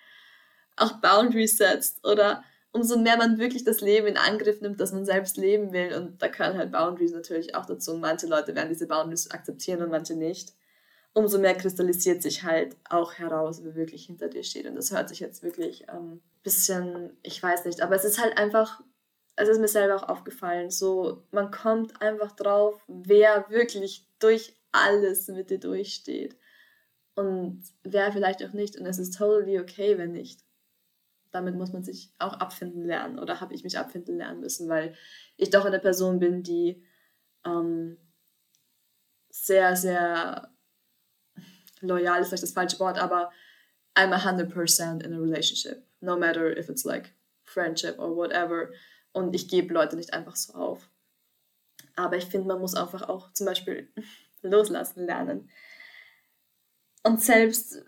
auch 0.77 0.99
Boundaries 0.99 1.57
setzt 1.57 2.05
oder 2.05 2.43
umso 2.71 2.97
mehr 2.97 3.15
man 3.15 3.37
wirklich 3.37 3.63
das 3.63 3.79
Leben 3.79 4.07
in 4.07 4.17
Angriff 4.17 4.59
nimmt, 4.59 4.81
das 4.81 4.91
man 4.91 5.05
selbst 5.05 5.37
leben 5.37 5.71
will. 5.71 5.93
Und 5.95 6.21
da 6.21 6.27
können 6.27 6.57
halt 6.57 6.73
Boundaries 6.73 7.13
natürlich 7.13 7.55
auch 7.55 7.65
dazu. 7.65 7.93
Und 7.93 8.01
manche 8.01 8.27
Leute 8.27 8.53
werden 8.53 8.69
diese 8.69 8.87
Boundaries 8.87 9.31
akzeptieren 9.31 9.81
und 9.81 9.91
manche 9.91 10.15
nicht. 10.15 10.53
Umso 11.17 11.39
mehr 11.39 11.55
kristallisiert 11.55 12.21
sich 12.21 12.43
halt 12.43 12.75
auch 12.89 13.13
heraus, 13.13 13.63
wer 13.63 13.73
wirklich 13.73 14.05
hinter 14.05 14.27
dir 14.27 14.43
steht. 14.43 14.67
Und 14.67 14.75
das 14.75 14.91
hört 14.91 15.09
sich 15.09 15.19
jetzt 15.19 15.41
wirklich 15.41 15.89
ein 15.89 15.97
ähm, 15.97 16.21
bisschen, 16.43 17.17
ich 17.23 17.41
weiß 17.41 17.65
nicht, 17.65 17.81
aber 17.81 17.95
es 17.95 18.05
ist 18.05 18.21
halt 18.21 18.37
einfach 18.37 18.83
es 19.35 19.49
ist 19.49 19.59
mir 19.59 19.67
selber 19.67 19.95
auch 19.95 20.09
aufgefallen, 20.09 20.69
so 20.69 21.23
man 21.31 21.51
kommt 21.51 22.01
einfach 22.01 22.31
drauf, 22.31 22.81
wer 22.87 23.49
wirklich 23.49 24.07
durch 24.19 24.55
alles 24.71 25.27
mit 25.27 25.49
dir 25.49 25.59
durchsteht 25.59 26.37
und 27.15 27.63
wer 27.83 28.11
vielleicht 28.11 28.43
auch 28.43 28.53
nicht 28.53 28.77
und 28.77 28.85
es 28.85 28.97
ist 28.97 29.17
totally 29.17 29.59
okay, 29.59 29.97
wenn 29.97 30.11
nicht. 30.11 30.41
Damit 31.31 31.55
muss 31.55 31.73
man 31.73 31.83
sich 31.83 32.13
auch 32.17 32.33
abfinden 32.33 32.85
lernen 32.85 33.19
oder 33.19 33.41
habe 33.41 33.53
ich 33.53 33.63
mich 33.63 33.77
abfinden 33.77 34.17
lernen 34.17 34.39
müssen, 34.39 34.69
weil 34.69 34.95
ich 35.35 35.49
doch 35.49 35.65
eine 35.65 35.79
Person 35.79 36.19
bin, 36.19 36.43
die 36.43 36.81
ähm, 37.45 37.97
sehr, 39.29 39.75
sehr 39.75 40.54
loyal 41.81 42.21
ist 42.21 42.29
vielleicht 42.29 42.43
das 42.43 42.53
falsche 42.53 42.79
Wort, 42.79 42.97
aber 42.97 43.31
I'm 43.95 44.13
a 44.13 44.17
100% 44.17 45.03
in 45.03 45.13
a 45.13 45.17
relationship, 45.17 45.85
no 46.01 46.17
matter 46.17 46.57
if 46.57 46.69
it's 46.69 46.83
like 46.83 47.13
friendship 47.43 47.99
or 47.99 48.15
whatever 48.15 48.71
und 49.13 49.33
ich 49.33 49.47
gebe 49.47 49.73
Leute 49.73 49.95
nicht 49.95 50.13
einfach 50.13 50.35
so 50.35 50.53
auf. 50.53 50.89
Aber 51.95 52.17
ich 52.17 52.25
finde, 52.25 52.47
man 52.47 52.59
muss 52.59 52.75
einfach 52.75 53.07
auch 53.07 53.31
zum 53.33 53.45
Beispiel 53.45 53.89
loslassen 54.41 55.05
lernen. 55.05 55.49
Und 57.03 57.21
selbst 57.21 57.85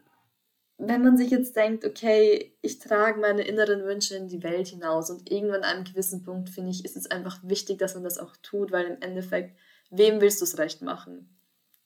wenn 0.78 1.04
man 1.04 1.18
sich 1.18 1.32
jetzt 1.32 1.56
denkt, 1.56 1.86
okay, 1.86 2.56
ich 2.62 2.80
trage 2.80 3.20
meine 3.20 3.42
inneren 3.42 3.84
Wünsche 3.84 4.16
in 4.16 4.28
die 4.28 4.44
Welt 4.44 4.68
hinaus 4.68 5.10
und 5.10 5.32
irgendwann 5.32 5.64
an 5.64 5.78
einem 5.78 5.84
gewissen 5.84 6.24
Punkt, 6.24 6.50
finde 6.50 6.70
ich, 6.70 6.86
ist 6.86 6.96
es 6.96 7.10
einfach 7.10 7.40
wichtig, 7.42 7.80
dass 7.80 7.96
man 7.96 8.04
das 8.04 8.20
auch 8.20 8.36
tut, 8.44 8.72
weil 8.72 8.86
im 8.86 9.02
Endeffekt, 9.02 9.58
wem 9.90 10.22
willst 10.22 10.40
du 10.40 10.46
es 10.46 10.60
recht 10.60 10.84
machen? 10.84 11.37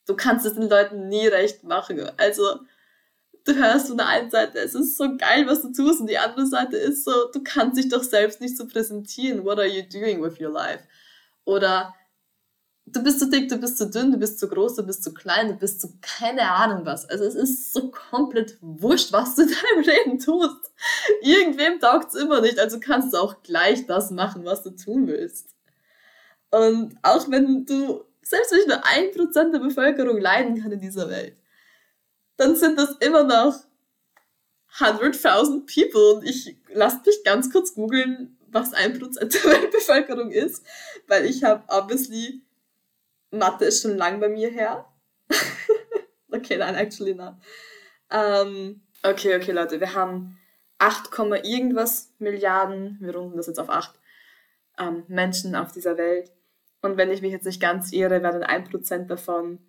Du 0.08 0.16
kannst 0.16 0.46
es 0.46 0.56
den 0.56 0.70
Leuten 0.70 1.08
nie 1.08 1.28
recht 1.28 1.64
machen. 1.64 2.02
Also, 2.18 2.60
du 3.46 3.56
hörst 3.56 3.88
von 3.88 3.98
der 3.98 4.08
einen 4.08 4.32
Seite, 4.32 4.60
es 4.60 4.76
ist 4.76 4.98
so 4.98 5.18
geil, 5.18 5.48
was 5.48 5.62
du 5.62 5.72
tust, 5.72 6.02
und 6.02 6.08
die 6.08 6.18
andere 6.18 6.46
Seite 6.46 6.78
ist 6.78 7.06
so, 7.06 7.12
du 7.32 7.42
kannst 7.44 7.78
dich 7.78 7.90
doch 7.90 8.04
selbst 8.04 8.42
nicht 8.42 8.58
so 8.58 8.68
präsentieren. 8.68 9.46
What 9.46 9.60
are 9.60 9.68
you 9.68 9.84
doing 9.84 10.22
with 10.22 10.40
your 10.40 10.52
life? 10.52 10.84
Oder 11.46 11.94
du 12.86 13.04
bist 13.04 13.20
zu 13.20 13.30
dick, 13.30 13.50
du 13.50 13.58
bist 13.58 13.78
zu 13.78 13.90
dünn, 13.90 14.12
du 14.12 14.18
bist 14.18 14.40
zu 14.40 14.48
groß, 14.48 14.76
du 14.76 14.84
bist 14.84 15.04
zu 15.04 15.14
klein, 15.14 15.50
du 15.50 15.54
bist 15.56 15.82
zu 15.82 15.94
keine 16.02 16.52
Ahnung 16.52 16.86
was. 16.86 17.06
Also 17.10 17.24
es 17.26 17.36
ist 17.36 17.74
so 17.74 17.92
komplett 17.92 18.58
wurscht, 18.62 19.12
was 19.12 19.36
du 19.36 19.42
in 19.44 19.50
deinem 19.50 19.84
Leben 19.84 20.20
tust. 20.20 20.72
Irgendwem 21.22 21.80
taugt 21.80 22.14
es 22.14 22.22
immer 22.22 22.42
nicht, 22.42 22.60
also 22.60 22.80
kannst 22.80 23.14
du 23.14 23.18
auch 23.18 23.42
gleich 23.44 23.86
das 23.88 24.12
machen, 24.12 24.46
was 24.46 24.64
du 24.64 24.72
tun 24.72 25.08
willst. 25.08 25.56
Und 26.50 26.98
auch 27.02 27.30
wenn 27.30 27.66
du, 27.66 28.04
selbst 28.22 28.52
wenn 28.52 28.60
ich 28.60 28.68
nur 28.68 28.86
ein 28.86 29.12
Prozent 29.12 29.54
der 29.54 29.60
Bevölkerung 29.60 30.20
leiden 30.20 30.62
kann 30.62 30.72
in 30.72 30.80
dieser 30.80 31.10
Welt, 31.10 31.38
dann 32.38 32.56
sind 32.56 32.78
das 32.78 32.92
immer 33.00 33.24
noch 33.24 33.56
100.000 34.78 35.66
People. 35.66 36.16
Und 36.16 36.24
ich 36.24 36.58
lasst 36.70 37.06
mich 37.06 37.24
ganz 37.24 37.52
kurz 37.52 37.74
googeln, 37.74 38.38
was 38.48 38.74
ein 38.74 38.98
Prozent 38.98 39.34
der 39.34 39.44
Weltbevölkerung 39.52 40.32
ist, 40.32 40.66
weil 41.08 41.26
ich 41.26 41.44
habe 41.44 41.64
obviously 41.68 42.42
Mathe 43.32 43.66
ist 43.66 43.82
schon 43.82 43.98
lang 43.98 44.20
bei 44.20 44.30
mir 44.30 44.50
her. 44.50 44.86
okay, 46.32 46.58
nein, 46.58 46.76
actually 46.76 47.16
not. 47.16 47.36
Um, 48.12 48.82
okay, 49.04 49.36
okay, 49.38 49.52
Leute, 49.52 49.80
wir 49.80 49.94
haben 49.94 50.38
8, 50.80 51.10
irgendwas 51.44 52.12
Milliarden, 52.20 52.98
wir 53.00 53.16
runden 53.16 53.38
das 53.38 53.48
jetzt 53.48 53.60
auf 53.60 53.70
8, 53.70 53.98
ähm, 54.80 55.04
Menschen 55.08 55.56
auf 55.56 55.72
dieser 55.72 55.98
Welt. 55.98 56.32
Und 56.82 56.98
wenn 56.98 57.12
ich 57.12 57.22
mich 57.22 57.32
jetzt 57.32 57.46
nicht 57.46 57.62
ganz 57.62 57.92
irre, 57.92 58.24
werden 58.24 58.44
1% 58.44 59.06
davon 59.06 59.60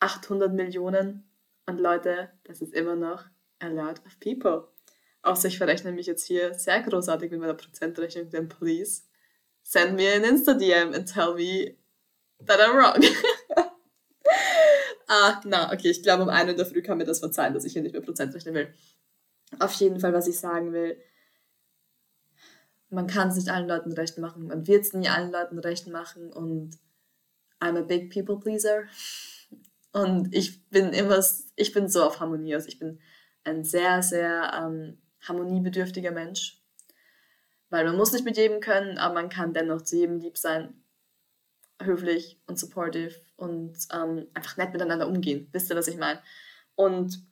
800 0.00 0.52
Millionen 0.52 1.30
und 1.66 1.80
Leute, 1.80 2.30
das 2.44 2.60
ist 2.60 2.74
immer 2.74 2.96
noch 2.96 3.24
a 3.60 3.68
lot 3.68 4.00
of 4.06 4.18
people. 4.20 4.68
Außer 5.22 5.48
ich 5.48 5.58
verrechne 5.58 5.92
mich 5.92 6.06
jetzt 6.06 6.26
hier 6.26 6.54
sehr 6.54 6.82
großartig 6.82 7.30
mit 7.30 7.40
meiner 7.40 7.54
Prozentrechnung, 7.54 8.30
denn 8.30 8.48
please 8.48 9.02
send 9.62 9.94
me 9.94 10.10
an 10.12 10.24
Insta-DM 10.24 10.94
and 10.94 11.12
tell 11.12 11.34
me 11.34 11.76
that 12.46 12.58
I'm 12.58 12.74
wrong. 12.74 13.02
ah, 15.08 15.40
na, 15.44 15.72
okay, 15.72 15.90
ich 15.90 16.02
glaube, 16.02 16.22
um 16.22 16.28
1 16.30 16.44
Uhr 16.44 16.50
in 16.50 16.56
der 16.56 16.66
Früh 16.66 16.82
kann 16.82 16.98
mir 16.98 17.04
das 17.04 17.20
verzeihen, 17.20 17.52
dass 17.52 17.64
ich 17.64 17.74
hier 17.74 17.82
nicht 17.82 17.92
mehr 17.92 18.02
Prozent 18.02 18.34
rechnen 18.34 18.54
will. 18.54 18.72
Auf 19.58 19.72
jeden 19.74 20.00
Fall, 20.00 20.12
was 20.12 20.28
ich 20.28 20.38
sagen 20.38 20.72
will, 20.72 20.96
man 22.90 23.06
kann 23.06 23.28
es 23.28 23.36
nicht 23.36 23.48
allen 23.48 23.68
Leuten 23.68 23.92
recht 23.92 24.18
machen, 24.18 24.46
man 24.46 24.66
wird 24.66 24.84
es 24.84 24.92
nie 24.92 25.08
allen 25.08 25.30
Leuten 25.30 25.58
recht 25.58 25.86
machen 25.86 26.32
und 26.32 26.78
I'm 27.60 27.78
a 27.78 27.82
big 27.82 28.12
people 28.12 28.38
pleaser. 28.38 28.84
Und 29.92 30.34
ich 30.34 30.68
bin 30.70 30.92
immer, 30.92 31.22
ich 31.56 31.72
bin 31.72 31.88
so 31.88 32.04
auf 32.04 32.20
Harmonie 32.20 32.56
aus. 32.56 32.66
Ich 32.66 32.78
bin 32.78 33.00
ein 33.44 33.64
sehr, 33.64 34.02
sehr 34.02 34.52
ähm, 34.54 34.98
harmoniebedürftiger 35.20 36.10
Mensch. 36.10 36.62
Weil 37.68 37.84
man 37.84 37.96
muss 37.96 38.12
nicht 38.12 38.24
mit 38.24 38.36
jedem 38.36 38.60
können, 38.60 38.98
aber 38.98 39.14
man 39.14 39.28
kann 39.28 39.52
dennoch 39.52 39.82
zu 39.82 39.96
jedem 39.96 40.18
lieb 40.18 40.36
sein, 40.36 40.82
höflich 41.80 42.40
und 42.46 42.58
supportive 42.58 43.14
und 43.36 43.76
ähm, 43.92 44.26
einfach 44.34 44.56
nett 44.56 44.72
miteinander 44.72 45.08
umgehen. 45.08 45.48
Wisst 45.52 45.70
ihr, 45.70 45.76
was 45.76 45.88
ich 45.88 45.96
meine? 45.96 46.20
Und 46.74 47.22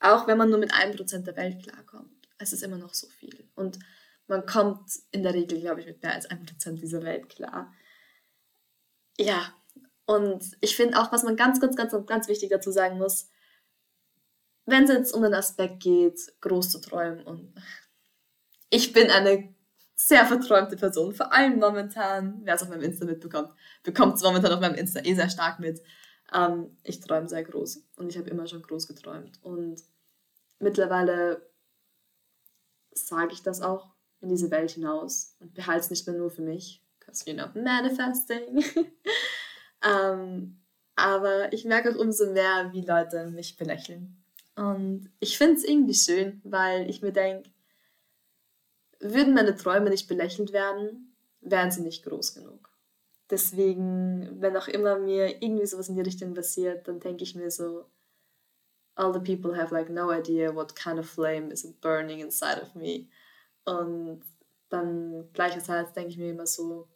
auch 0.00 0.26
wenn 0.26 0.38
man 0.38 0.50
nur 0.50 0.58
mit 0.58 0.74
einem 0.74 0.94
Prozent 0.94 1.26
der 1.26 1.36
Welt 1.36 1.62
klarkommt, 1.62 2.28
es 2.38 2.52
ist 2.52 2.62
immer 2.62 2.76
noch 2.76 2.92
so 2.92 3.08
viel. 3.08 3.48
Und 3.54 3.78
man 4.26 4.46
kommt 4.46 4.90
in 5.10 5.22
der 5.22 5.34
Regel, 5.34 5.60
glaube 5.60 5.80
ich, 5.80 5.86
mit 5.86 6.02
mehr 6.02 6.14
als 6.14 6.26
einem 6.26 6.44
Prozent 6.44 6.80
dieser 6.80 7.02
Welt 7.02 7.28
klar. 7.28 7.72
Ja, 9.18 9.54
und 10.04 10.56
ich 10.60 10.76
finde 10.76 11.00
auch, 11.00 11.12
was 11.12 11.22
man 11.22 11.36
ganz, 11.36 11.60
ganz, 11.60 11.76
ganz, 11.76 11.94
ganz 12.06 12.28
wichtig 12.28 12.50
dazu 12.50 12.70
sagen 12.70 12.98
muss, 12.98 13.28
wenn 14.66 14.84
es 14.84 14.90
jetzt 14.90 15.14
um 15.14 15.22
den 15.22 15.34
Aspekt 15.34 15.82
geht, 15.82 16.20
groß 16.40 16.70
zu 16.70 16.80
träumen 16.80 17.22
und 17.22 17.54
ich 18.68 18.92
bin 18.92 19.10
eine 19.10 19.54
sehr 19.94 20.26
verträumte 20.26 20.76
Person, 20.76 21.14
vor 21.14 21.32
allem 21.32 21.58
momentan, 21.58 22.40
wer 22.42 22.54
es 22.54 22.62
auf 22.62 22.68
meinem 22.68 22.82
Insta 22.82 23.06
mitbekommt, 23.06 23.52
bekommt 23.82 24.16
es 24.16 24.22
momentan 24.22 24.52
auf 24.52 24.60
meinem 24.60 24.74
Insta 24.74 25.00
eh 25.00 25.14
sehr 25.14 25.30
stark 25.30 25.58
mit. 25.58 25.80
Ähm, 26.32 26.76
ich 26.82 27.00
träume 27.00 27.28
sehr 27.28 27.44
groß 27.44 27.84
und 27.96 28.08
ich 28.10 28.18
habe 28.18 28.28
immer 28.28 28.46
schon 28.46 28.62
groß 28.62 28.88
geträumt 28.88 29.38
und 29.42 29.82
mittlerweile 30.58 31.48
sage 32.92 33.32
ich 33.32 33.42
das 33.42 33.62
auch 33.62 33.95
in 34.20 34.28
diese 34.28 34.50
Welt 34.50 34.70
hinaus 34.70 35.36
und 35.40 35.54
behalte 35.54 35.80
es 35.80 35.90
nicht 35.90 36.06
mehr 36.06 36.16
nur 36.16 36.30
für 36.30 36.42
mich, 36.42 36.82
because 36.98 37.28
you 37.28 37.34
know, 37.34 37.46
manifesting. 37.54 38.64
ähm, 39.84 40.60
aber 40.96 41.52
ich 41.52 41.64
merke 41.64 41.90
auch 41.90 41.98
umso 41.98 42.32
mehr, 42.32 42.70
wie 42.72 42.80
Leute 42.80 43.30
mich 43.30 43.56
belächeln. 43.56 44.16
Und 44.56 45.10
ich 45.20 45.36
finde 45.36 45.56
es 45.56 45.64
irgendwie 45.64 45.94
schön, 45.94 46.40
weil 46.44 46.88
ich 46.88 47.02
mir 47.02 47.12
denke, 47.12 47.50
würden 49.00 49.34
meine 49.34 49.54
Träume 49.54 49.90
nicht 49.90 50.08
belächelt 50.08 50.52
werden, 50.52 51.14
wären 51.42 51.70
sie 51.70 51.82
nicht 51.82 52.04
groß 52.04 52.34
genug. 52.34 52.70
Deswegen, 53.28 54.40
wenn 54.40 54.56
auch 54.56 54.68
immer 54.68 54.98
mir 54.98 55.42
irgendwie 55.42 55.66
sowas 55.66 55.88
in 55.88 55.96
die 55.96 56.02
Richtung 56.02 56.32
passiert, 56.32 56.88
dann 56.88 57.00
denke 57.00 57.24
ich 57.24 57.34
mir 57.34 57.50
so, 57.50 57.84
all 58.94 59.12
the 59.12 59.20
people 59.20 59.54
have 59.54 59.74
like 59.74 59.90
no 59.90 60.10
idea 60.10 60.54
what 60.54 60.74
kind 60.74 60.98
of 60.98 61.06
flame 61.06 61.50
is 61.50 61.66
burning 61.80 62.20
inside 62.20 62.62
of 62.62 62.74
me. 62.74 63.08
Und 63.66 64.22
dann 64.70 65.28
gleicherseits 65.32 65.92
denke 65.92 66.10
ich 66.10 66.18
mir 66.18 66.30
immer 66.30 66.46
so, 66.46 66.88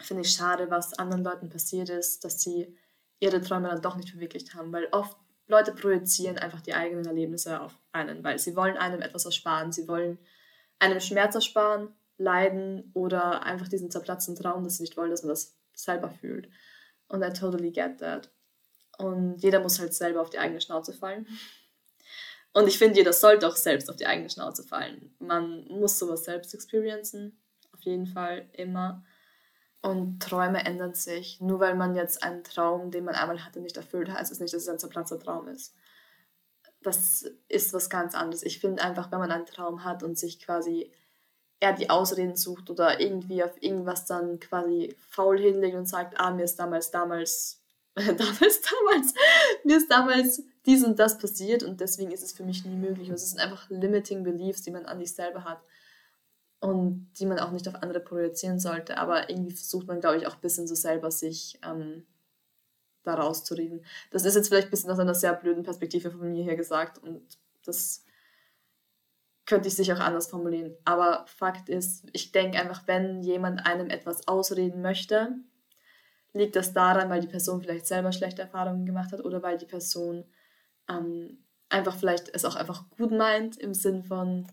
finde 0.00 0.22
ich 0.22 0.30
schade, 0.30 0.70
was 0.70 0.98
anderen 0.98 1.24
Leuten 1.24 1.48
passiert 1.48 1.88
ist, 1.88 2.24
dass 2.24 2.40
sie 2.40 2.76
ihre 3.18 3.40
Träume 3.40 3.68
dann 3.68 3.82
doch 3.82 3.96
nicht 3.96 4.10
verwirklicht 4.10 4.54
haben, 4.54 4.72
weil 4.72 4.88
oft 4.92 5.16
Leute 5.48 5.72
projizieren 5.72 6.38
einfach 6.38 6.60
die 6.60 6.74
eigenen 6.74 7.06
Erlebnisse 7.06 7.60
auf 7.60 7.74
einen, 7.90 8.22
weil 8.22 8.38
sie 8.38 8.54
wollen 8.54 8.76
einem 8.76 9.02
etwas 9.02 9.24
ersparen, 9.24 9.72
sie 9.72 9.88
wollen 9.88 10.18
einem 10.78 11.00
Schmerz 11.00 11.34
ersparen, 11.34 11.88
Leiden 12.18 12.90
oder 12.94 13.42
einfach 13.42 13.68
diesen 13.68 13.90
zerplatzten 13.90 14.36
Traum, 14.36 14.64
dass 14.64 14.76
sie 14.76 14.82
nicht 14.82 14.96
wollen, 14.96 15.10
dass 15.10 15.22
man 15.22 15.30
das 15.30 15.56
selber 15.74 16.10
fühlt. 16.10 16.48
Und 17.08 17.22
I 17.22 17.32
totally 17.32 17.70
get 17.70 17.98
that. 17.98 18.30
Und 18.98 19.38
jeder 19.38 19.60
muss 19.60 19.78
halt 19.78 19.94
selber 19.94 20.20
auf 20.20 20.30
die 20.30 20.38
eigene 20.38 20.60
Schnauze 20.60 20.92
fallen. 20.92 21.26
Und 22.52 22.66
ich 22.66 22.78
finde, 22.78 22.96
jeder 22.96 23.12
sollte 23.12 23.46
auch 23.46 23.56
selbst 23.56 23.90
auf 23.90 23.96
die 23.96 24.06
eigene 24.06 24.30
Schnauze 24.30 24.62
fallen. 24.62 25.14
Man 25.18 25.64
muss 25.68 25.98
sowas 25.98 26.24
selbst 26.24 26.54
experiencen, 26.54 27.40
auf 27.72 27.80
jeden 27.82 28.06
Fall 28.06 28.48
immer. 28.52 29.04
Und 29.80 30.20
Träume 30.20 30.64
ändern 30.64 30.94
sich. 30.94 31.40
Nur 31.40 31.60
weil 31.60 31.76
man 31.76 31.94
jetzt 31.94 32.22
einen 32.22 32.42
Traum, 32.42 32.90
den 32.90 33.04
man 33.04 33.14
einmal 33.14 33.44
hatte, 33.44 33.60
nicht 33.60 33.76
erfüllt, 33.76 34.10
heißt 34.10 34.32
es 34.32 34.40
nicht, 34.40 34.52
dass 34.52 34.62
es 34.62 34.68
ein 34.68 34.78
zerplatzter 34.78 35.20
Traum 35.20 35.48
ist. 35.48 35.74
Das 36.82 37.30
ist 37.48 37.72
was 37.72 37.90
ganz 37.90 38.14
anderes. 38.14 38.42
Ich 38.42 38.60
finde 38.60 38.82
einfach, 38.82 39.12
wenn 39.12 39.18
man 39.18 39.30
einen 39.30 39.46
Traum 39.46 39.84
hat 39.84 40.02
und 40.02 40.18
sich 40.18 40.40
quasi 40.40 40.92
eher 41.60 41.72
die 41.72 41.90
Ausreden 41.90 42.36
sucht 42.36 42.70
oder 42.70 43.00
irgendwie 43.00 43.42
auf 43.42 43.60
irgendwas 43.60 44.06
dann 44.06 44.38
quasi 44.40 44.96
faul 45.10 45.38
hinlegt 45.38 45.76
und 45.76 45.86
sagt, 45.86 46.18
ah, 46.18 46.30
mir 46.30 46.44
ist 46.44 46.56
damals, 46.56 46.90
damals, 46.90 47.62
damals, 47.94 48.60
damals, 48.60 49.14
mir 49.64 49.76
ist 49.76 49.90
damals 49.90 50.42
dies 50.68 50.84
und 50.84 50.98
das 50.98 51.16
passiert 51.16 51.62
und 51.62 51.80
deswegen 51.80 52.10
ist 52.10 52.22
es 52.22 52.32
für 52.32 52.44
mich 52.44 52.64
nie 52.66 52.76
möglich. 52.76 53.08
Und 53.08 53.14
es 53.14 53.30
sind 53.30 53.40
einfach 53.40 53.70
limiting 53.70 54.22
beliefs, 54.22 54.60
die 54.62 54.70
man 54.70 54.84
an 54.84 54.98
sich 54.98 55.14
selber 55.14 55.44
hat 55.44 55.62
und 56.60 57.10
die 57.18 57.24
man 57.24 57.38
auch 57.38 57.52
nicht 57.52 57.66
auf 57.68 57.76
andere 57.76 58.00
projizieren 58.00 58.60
sollte. 58.60 58.98
Aber 58.98 59.30
irgendwie 59.30 59.52
versucht 59.52 59.86
man, 59.86 60.00
glaube 60.00 60.18
ich, 60.18 60.26
auch 60.26 60.34
ein 60.34 60.40
bisschen 60.42 60.68
so 60.68 60.74
selber 60.74 61.10
sich 61.10 61.58
ähm, 61.64 62.04
da 63.02 63.14
rauszureden. 63.14 63.82
Das 64.10 64.26
ist 64.26 64.34
jetzt 64.34 64.48
vielleicht 64.48 64.68
ein 64.68 64.70
bisschen 64.70 64.90
aus 64.90 64.98
einer 64.98 65.14
sehr 65.14 65.32
blöden 65.32 65.62
Perspektive 65.62 66.10
von 66.10 66.30
mir 66.30 66.44
her 66.44 66.56
gesagt 66.56 66.98
und 66.98 67.38
das 67.64 68.04
könnte 69.46 69.68
ich 69.68 69.76
sich 69.76 69.90
auch 69.94 70.00
anders 70.00 70.26
formulieren. 70.26 70.76
Aber 70.84 71.24
Fakt 71.26 71.70
ist, 71.70 72.04
ich 72.12 72.32
denke 72.32 72.60
einfach, 72.60 72.86
wenn 72.86 73.22
jemand 73.22 73.64
einem 73.64 73.88
etwas 73.88 74.28
ausreden 74.28 74.82
möchte, 74.82 75.30
liegt 76.34 76.56
das 76.56 76.74
daran, 76.74 77.08
weil 77.08 77.22
die 77.22 77.26
Person 77.26 77.62
vielleicht 77.62 77.86
selber 77.86 78.12
schlechte 78.12 78.42
Erfahrungen 78.42 78.84
gemacht 78.84 79.12
hat 79.12 79.24
oder 79.24 79.42
weil 79.42 79.56
die 79.56 79.64
Person 79.64 80.26
ähm, 80.88 81.44
einfach 81.68 81.96
vielleicht 81.96 82.28
es 82.34 82.44
auch 82.44 82.56
einfach 82.56 82.88
gut 82.90 83.10
meint 83.10 83.56
im 83.56 83.74
Sinn 83.74 84.04
von, 84.04 84.46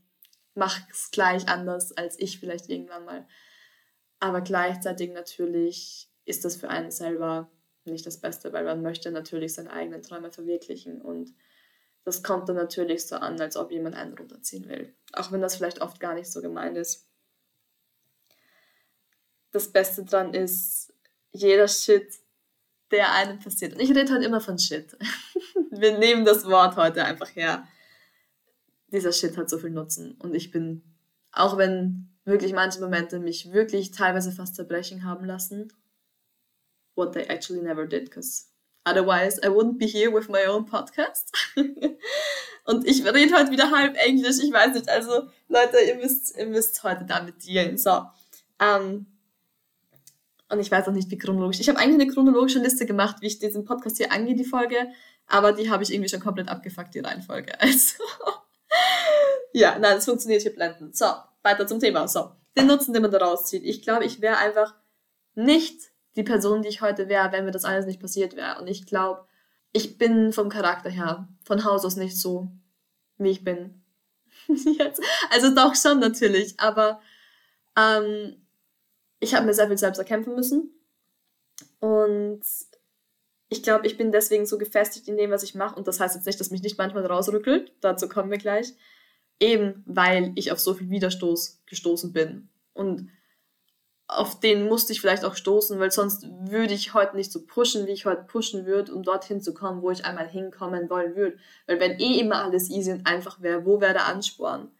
mach 0.54 0.80
es 0.89 1.12
gleich 1.12 1.48
anders 1.48 1.92
als 1.92 2.20
ich 2.20 2.39
vielleicht 2.39 2.70
irgendwann 2.70 3.06
mal. 3.06 3.27
Aber 4.20 4.42
gleichzeitig 4.42 5.12
natürlich 5.12 6.10
ist 6.25 6.46
das 6.46 6.56
für 6.56 6.70
einen 6.70 6.92
selber 6.92 7.50
nicht 7.86 8.06
das 8.06 8.20
Beste, 8.20 8.51
weil 8.54 8.65
man 8.65 8.82
möchte 8.82 9.12
natürlich 9.12 9.54
seine 9.54 9.72
eigenen 9.72 10.01
Träume 10.01 10.32
verwirklichen 10.32 11.01
und 11.01 11.34
das 12.06 12.22
kommt 12.22 12.48
dann 12.48 12.56
natürlich 12.56 13.08
so 13.08 13.15
an, 13.15 13.39
als 13.42 13.58
ob 13.58 13.72
jemand 13.72 13.96
einen 13.96 14.15
runterziehen 14.15 14.70
will. 14.70 14.94
Auch 15.13 15.32
wenn 15.32 15.42
das 15.42 15.56
vielleicht 15.56 15.82
oft 15.82 16.00
gar 16.00 16.13
nicht 16.13 16.32
so 16.32 16.39
gemeint 16.39 16.77
ist. 16.77 17.08
Das 19.51 19.72
Beste 19.72 20.06
dran 20.06 20.34
ist, 20.34 20.94
jeder 21.32 21.68
Shit, 21.68 22.20
der 22.92 23.12
einem 23.12 23.39
passiert. 23.39 23.74
Und 23.74 23.80
ich 23.80 23.89
rede 23.89 24.13
halt 24.13 24.24
immer 24.24 24.39
von 24.39 24.60
Shit. 24.60 24.96
Wir 25.79 25.98
nehmen 25.98 26.25
das 26.25 26.46
Wort 26.46 26.75
heute 26.75 27.03
einfach 27.05 27.36
her 27.36 27.67
dieser 28.96 29.12
Shit 29.12 29.38
hat 29.38 29.50
so 29.50 29.58
viel 29.58 29.72
Nutzen. 29.72 30.15
Und 30.20 30.34
ich 30.34 30.51
bin, 30.51 30.82
auch 31.32 31.58
wenn 31.58 32.10
wirklich 32.24 32.53
manche 32.53 32.79
Momente 32.79 33.20
mich 33.20 33.51
wirklich 33.51 33.91
teilweise 33.91 34.32
fast 34.32 34.55
zerbrechen 34.55 35.03
haben 35.03 35.25
lassen, 35.25 35.72
what 36.96 37.13
they 37.13 37.24
actually 37.24 37.62
never 37.62 37.86
did, 37.86 38.05
because 38.05 38.46
otherwise 38.86 39.39
I 39.44 39.50
wouldn't 39.50 39.77
be 39.77 39.86
here 39.86 40.12
with 40.12 40.29
my 40.29 40.48
own 40.48 40.65
podcast. 40.65 41.32
und 42.65 42.88
ich 42.88 43.05
rede 43.05 43.36
heute 43.36 43.51
wieder 43.51 43.70
halb 43.70 43.96
Englisch, 43.98 44.38
ich 44.41 44.51
weiß 44.51 44.74
nicht, 44.74 44.89
also 44.89 45.27
Leute, 45.50 45.77
ihr 45.86 45.96
müsst, 45.96 46.36
ihr 46.38 46.48
müsst 46.48 46.84
heute 46.84 47.05
damit 47.05 47.46
dealen. 47.46 47.77
So, 47.77 48.03
ähm, 48.60 49.08
und 50.50 50.60
ich 50.60 50.72
weiß 50.72 50.88
auch 50.88 50.94
nicht, 50.94 51.10
wie 51.10 51.17
chronologisch. 51.17 51.60
Ich 51.60 51.70
habe 51.70 51.79
eigentlich 51.79 52.01
eine 52.01 52.12
chronologische 52.12 52.60
Liste 52.60 52.86
gemacht, 52.86 53.17
wie 53.20 53.27
ich 53.27 53.39
diesen 53.39 53.65
Podcast 53.65 53.98
hier 53.98 54.12
angehe, 54.12 54.36
die 54.36 54.46
Folge, 54.46 54.88
aber 55.27 55.53
die 55.53 55.70
habe 55.70 55.84
ich 55.84 55.94
irgendwie 55.94 56.10
schon 56.10 56.20
komplett 56.20 56.50
abgefuckt, 56.50 56.94
die 56.94 57.00
Reihenfolge. 57.00 57.53
Also, 57.60 58.03
ja, 59.53 59.79
nein, 59.79 59.98
es 59.98 60.05
funktioniert 60.05 60.41
hier 60.41 60.53
blendend. 60.53 60.98
So, 60.98 61.05
weiter 61.41 61.65
zum 61.65 61.79
Thema. 61.79 62.08
So, 62.10 62.32
den 62.58 62.67
Nutzen, 62.67 62.94
den 62.94 63.01
man 63.01 63.12
daraus 63.12 63.46
zieht. 63.46 63.63
Ich 63.63 63.82
glaube, 63.82 64.03
ich 64.03 64.20
wäre 64.20 64.38
einfach 64.38 64.75
nicht 65.34 65.91
die 66.15 66.24
Person, 66.24 66.62
die 66.62 66.67
ich 66.67 66.82
heute 66.82 67.08
wäre, 67.08 67.32
wenn 67.32 67.46
mir 67.46 67.51
das 67.51 67.63
alles 67.63 67.86
nicht 67.86 68.01
passiert 68.01 68.36
wäre. 68.36 68.60
Und 68.60 68.67
ich 68.67 68.86
glaube, 68.86 69.25
ich 69.72 69.98
bin 69.98 70.34
vom 70.34 70.50
Charakter 70.50 70.89
her 70.89 71.27
von 71.44 71.63
Haus 71.63 71.86
aus 71.86 71.96
nicht 71.96 72.20
so, 72.20 72.50
wie 73.17 73.32
ich 73.32 73.44
bin. 73.44 73.84
Jetzt. 74.48 75.01
Also 75.29 75.53
doch 75.53 75.75
schon 75.75 76.00
natürlich, 76.00 76.60
aber 76.60 77.01
ähm, 77.77 78.46
ich 79.20 79.36
habe 79.36 79.46
mir 79.46 79.53
sehr 79.53 79.67
viel 79.67 79.77
selbst 79.77 79.98
erkämpfen 79.98 80.36
müssen. 80.36 80.72
Und 81.79 82.41
ich 83.49 83.63
glaube, 83.63 83.85
ich 83.85 83.97
bin 83.97 84.11
deswegen 84.11 84.45
so 84.45 84.57
gefestigt 84.57 85.07
in 85.07 85.17
dem, 85.17 85.31
was 85.31 85.43
ich 85.43 85.55
mache. 85.55 85.75
Und 85.75 85.87
das 85.87 85.99
heißt 85.99 86.15
jetzt 86.15 86.25
nicht, 86.25 86.39
dass 86.39 86.51
mich 86.51 86.63
nicht 86.63 86.77
manchmal 86.77 87.05
rausrückelt. 87.05 87.73
Dazu 87.81 88.09
kommen 88.09 88.31
wir 88.31 88.37
gleich. 88.37 88.73
Eben 89.39 89.83
weil 89.85 90.31
ich 90.35 90.51
auf 90.51 90.59
so 90.59 90.73
viel 90.73 90.89
Widerstoß 90.89 91.63
gestoßen 91.65 92.13
bin. 92.13 92.49
Und 92.73 93.09
auf 94.07 94.39
den 94.39 94.67
musste 94.67 94.93
ich 94.93 95.01
vielleicht 95.01 95.25
auch 95.25 95.35
stoßen, 95.35 95.79
weil 95.79 95.91
sonst 95.91 96.27
würde 96.29 96.73
ich 96.73 96.93
heute 96.93 97.15
nicht 97.15 97.31
so 97.31 97.45
pushen, 97.45 97.87
wie 97.87 97.91
ich 97.91 98.05
heute 98.05 98.23
pushen 98.23 98.65
würde, 98.65 98.93
um 98.93 99.03
dorthin 99.03 99.41
zu 99.41 99.53
kommen, 99.53 99.81
wo 99.81 99.89
ich 99.91 100.05
einmal 100.05 100.27
hinkommen 100.27 100.89
wollen 100.89 101.15
würde. 101.15 101.37
Weil 101.67 101.79
wenn 101.79 101.99
eh 101.99 102.19
immer 102.19 102.43
alles 102.43 102.69
easy 102.69 102.91
und 102.91 103.07
einfach 103.07 103.41
wäre, 103.41 103.65
wo 103.65 103.81
wäre 103.81 103.93
der 103.93 104.05
Ansporn? 104.05 104.71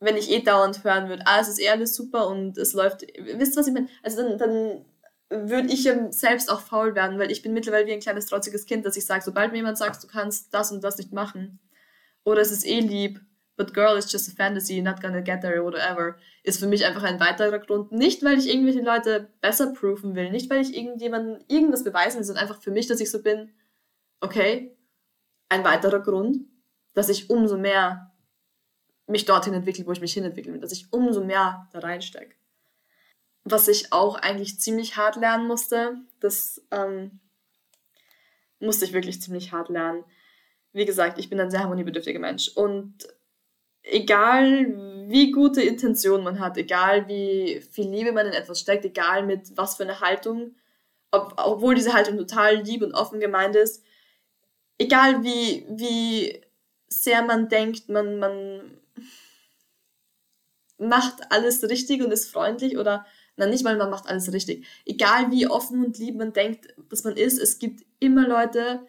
Wenn 0.00 0.16
ich 0.16 0.30
eh 0.30 0.40
dauernd 0.40 0.82
hören 0.82 1.08
würde, 1.08 1.22
ah, 1.26 1.40
es 1.40 1.48
ist 1.48 1.60
eh 1.60 1.68
alles 1.68 1.94
super 1.94 2.26
und 2.26 2.58
es 2.58 2.72
läuft, 2.72 3.02
wisst 3.02 3.54
ihr, 3.54 3.60
was 3.60 3.66
ich 3.66 3.74
meine? 3.74 3.88
Also 4.02 4.22
dann, 4.22 4.38
dann 4.38 4.84
würde 5.30 5.68
ich 5.68 5.88
selbst 6.10 6.50
auch 6.50 6.60
faul 6.60 6.94
werden, 6.96 7.18
weil 7.18 7.30
ich 7.30 7.42
bin 7.42 7.52
mittlerweile 7.52 7.86
wie 7.86 7.92
ein 7.92 8.00
kleines 8.00 8.26
trotziges 8.26 8.66
Kind, 8.66 8.84
dass 8.84 8.96
ich 8.96 9.06
sage, 9.06 9.24
sobald 9.24 9.52
mir 9.52 9.58
jemand 9.58 9.78
sagt, 9.78 10.02
du 10.02 10.08
kannst 10.08 10.52
das 10.52 10.72
und 10.72 10.82
das 10.82 10.98
nicht 10.98 11.12
machen, 11.12 11.60
oder 12.24 12.40
es 12.40 12.50
ist 12.50 12.66
eh 12.66 12.80
lieb, 12.80 13.20
but 13.56 13.72
girl, 13.72 13.96
it's 13.96 14.10
just 14.10 14.28
a 14.28 14.34
fantasy, 14.34 14.82
not 14.82 15.00
gonna 15.00 15.20
get 15.20 15.40
there 15.40 15.62
whatever, 15.64 16.16
ist 16.42 16.58
für 16.58 16.66
mich 16.66 16.84
einfach 16.84 17.04
ein 17.04 17.20
weiterer 17.20 17.60
Grund. 17.60 17.92
Nicht, 17.92 18.24
weil 18.24 18.38
ich 18.38 18.48
irgendwelche 18.48 18.80
Leute 18.80 19.30
besser 19.40 19.72
proven 19.72 20.14
will, 20.16 20.30
nicht, 20.30 20.50
weil 20.50 20.62
ich 20.62 20.76
irgendjemandem 20.76 21.44
irgendwas 21.46 21.84
beweisen 21.84 22.18
will, 22.18 22.24
sondern 22.24 22.42
einfach 22.42 22.60
für 22.60 22.72
mich, 22.72 22.88
dass 22.88 23.00
ich 23.00 23.10
so 23.10 23.22
bin, 23.22 23.52
okay, 24.20 24.76
ein 25.48 25.64
weiterer 25.64 26.00
Grund, 26.00 26.38
dass 26.94 27.08
ich 27.08 27.30
umso 27.30 27.56
mehr 27.56 28.12
mich 29.06 29.26
dorthin 29.26 29.54
entwickle, 29.54 29.86
wo 29.86 29.92
ich 29.92 30.00
mich 30.00 30.12
hinentwickeln 30.12 30.54
will, 30.54 30.60
dass 30.60 30.72
ich 30.72 30.92
umso 30.92 31.24
mehr 31.24 31.68
da 31.72 31.78
reinstecke 31.78 32.39
was 33.44 33.68
ich 33.68 33.92
auch 33.92 34.16
eigentlich 34.16 34.60
ziemlich 34.60 34.96
hart 34.96 35.16
lernen 35.16 35.46
musste. 35.46 35.96
Das 36.20 36.62
ähm, 36.70 37.20
musste 38.58 38.84
ich 38.84 38.92
wirklich 38.92 39.20
ziemlich 39.22 39.52
hart 39.52 39.68
lernen. 39.68 40.04
Wie 40.72 40.84
gesagt, 40.84 41.18
ich 41.18 41.28
bin 41.28 41.40
ein 41.40 41.50
sehr 41.50 41.60
harmoniebedürftiger 41.60 42.20
Mensch 42.20 42.48
und 42.48 43.08
egal 43.82 45.08
wie 45.08 45.32
gute 45.32 45.62
Intentionen 45.62 46.22
man 46.22 46.38
hat, 46.38 46.56
egal 46.56 47.08
wie 47.08 47.60
viel 47.72 47.88
Liebe 47.88 48.12
man 48.12 48.26
in 48.26 48.32
etwas 48.32 48.60
steckt, 48.60 48.84
egal 48.84 49.24
mit 49.26 49.56
was 49.56 49.76
für 49.76 49.82
eine 49.82 50.00
Haltung, 50.00 50.54
ob, 51.10 51.34
obwohl 51.36 51.74
diese 51.74 51.92
Haltung 51.92 52.16
total 52.16 52.56
lieb 52.56 52.82
und 52.82 52.94
offen 52.94 53.18
gemeint 53.18 53.56
ist, 53.56 53.82
egal 54.78 55.24
wie, 55.24 55.66
wie 55.68 56.40
sehr 56.88 57.22
man 57.22 57.48
denkt, 57.48 57.88
man, 57.88 58.18
man 58.18 58.78
macht 60.78 61.30
alles 61.30 61.62
richtig 61.68 62.02
und 62.02 62.12
ist 62.12 62.30
freundlich 62.30 62.78
oder 62.78 63.06
na 63.40 63.46
nicht 63.46 63.64
mal 63.64 63.76
man 63.76 63.90
macht 63.90 64.06
alles 64.06 64.30
richtig. 64.32 64.66
Egal 64.84 65.30
wie 65.30 65.48
offen 65.48 65.84
und 65.84 65.98
lieb 65.98 66.16
man 66.16 66.34
denkt, 66.34 66.74
dass 66.90 67.04
man 67.04 67.16
ist, 67.16 67.38
es 67.38 67.58
gibt 67.58 67.84
immer 67.98 68.28
Leute, 68.28 68.86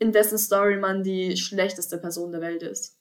in 0.00 0.10
dessen 0.12 0.36
Story 0.36 0.76
man 0.76 1.04
die 1.04 1.36
schlechteste 1.36 1.96
Person 1.98 2.32
der 2.32 2.40
Welt 2.40 2.62
ist. 2.62 2.98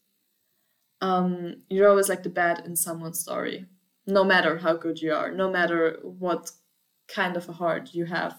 Um, 1.01 1.63
you're 1.69 1.89
always 1.89 2.07
like 2.07 2.23
the 2.23 2.29
bad 2.29 2.65
in 2.65 2.75
someone's 2.75 3.19
story. 3.19 3.67
No 4.05 4.23
matter 4.23 4.63
how 4.63 4.79
good 4.79 4.99
you 4.99 5.13
are, 5.13 5.31
no 5.31 5.49
matter 5.49 5.99
what 6.03 6.51
kind 7.07 7.35
of 7.35 7.49
a 7.49 7.59
heart 7.59 7.89
you 7.89 8.07
have. 8.07 8.35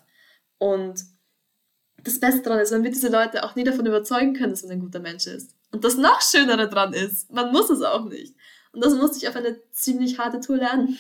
Und 0.59 1.05
das 2.03 2.21
Beste 2.21 2.43
daran 2.43 2.61
ist, 2.61 2.71
wenn 2.71 2.85
wir 2.85 2.91
diese 2.91 3.11
Leute 3.11 3.43
auch 3.45 3.57
nie 3.57 3.65
davon 3.65 3.87
überzeugen 3.87 4.35
können, 4.35 4.51
dass 4.51 4.63
man 4.63 4.73
ein 4.73 4.81
guter 4.81 5.01
Mensch 5.01 5.27
ist. 5.27 5.57
Und 5.73 5.83
das 5.85 5.97
noch 5.97 6.23
Schönere 6.23 6.69
daran 6.69 6.93
ist, 6.93 7.33
man 7.33 7.51
muss 7.51 7.69
es 7.71 7.83
auch 7.83 8.05
nicht. 8.05 8.35
Und 8.73 8.85
das 8.85 8.95
musste 8.95 9.19
ich 9.19 9.29
auf 9.29 9.37
eine 9.37 9.61
ziemlich 9.73 10.19
harte 10.19 10.41
Tour 10.41 10.57
lernen. 10.57 10.99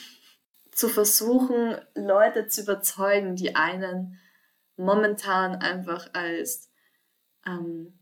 Zu 0.78 0.88
versuchen, 0.88 1.76
Leute 1.96 2.46
zu 2.46 2.62
überzeugen, 2.62 3.34
die 3.34 3.56
einen 3.56 4.20
momentan 4.76 5.56
einfach 5.56 6.10
als 6.12 6.70
ähm, 7.44 7.98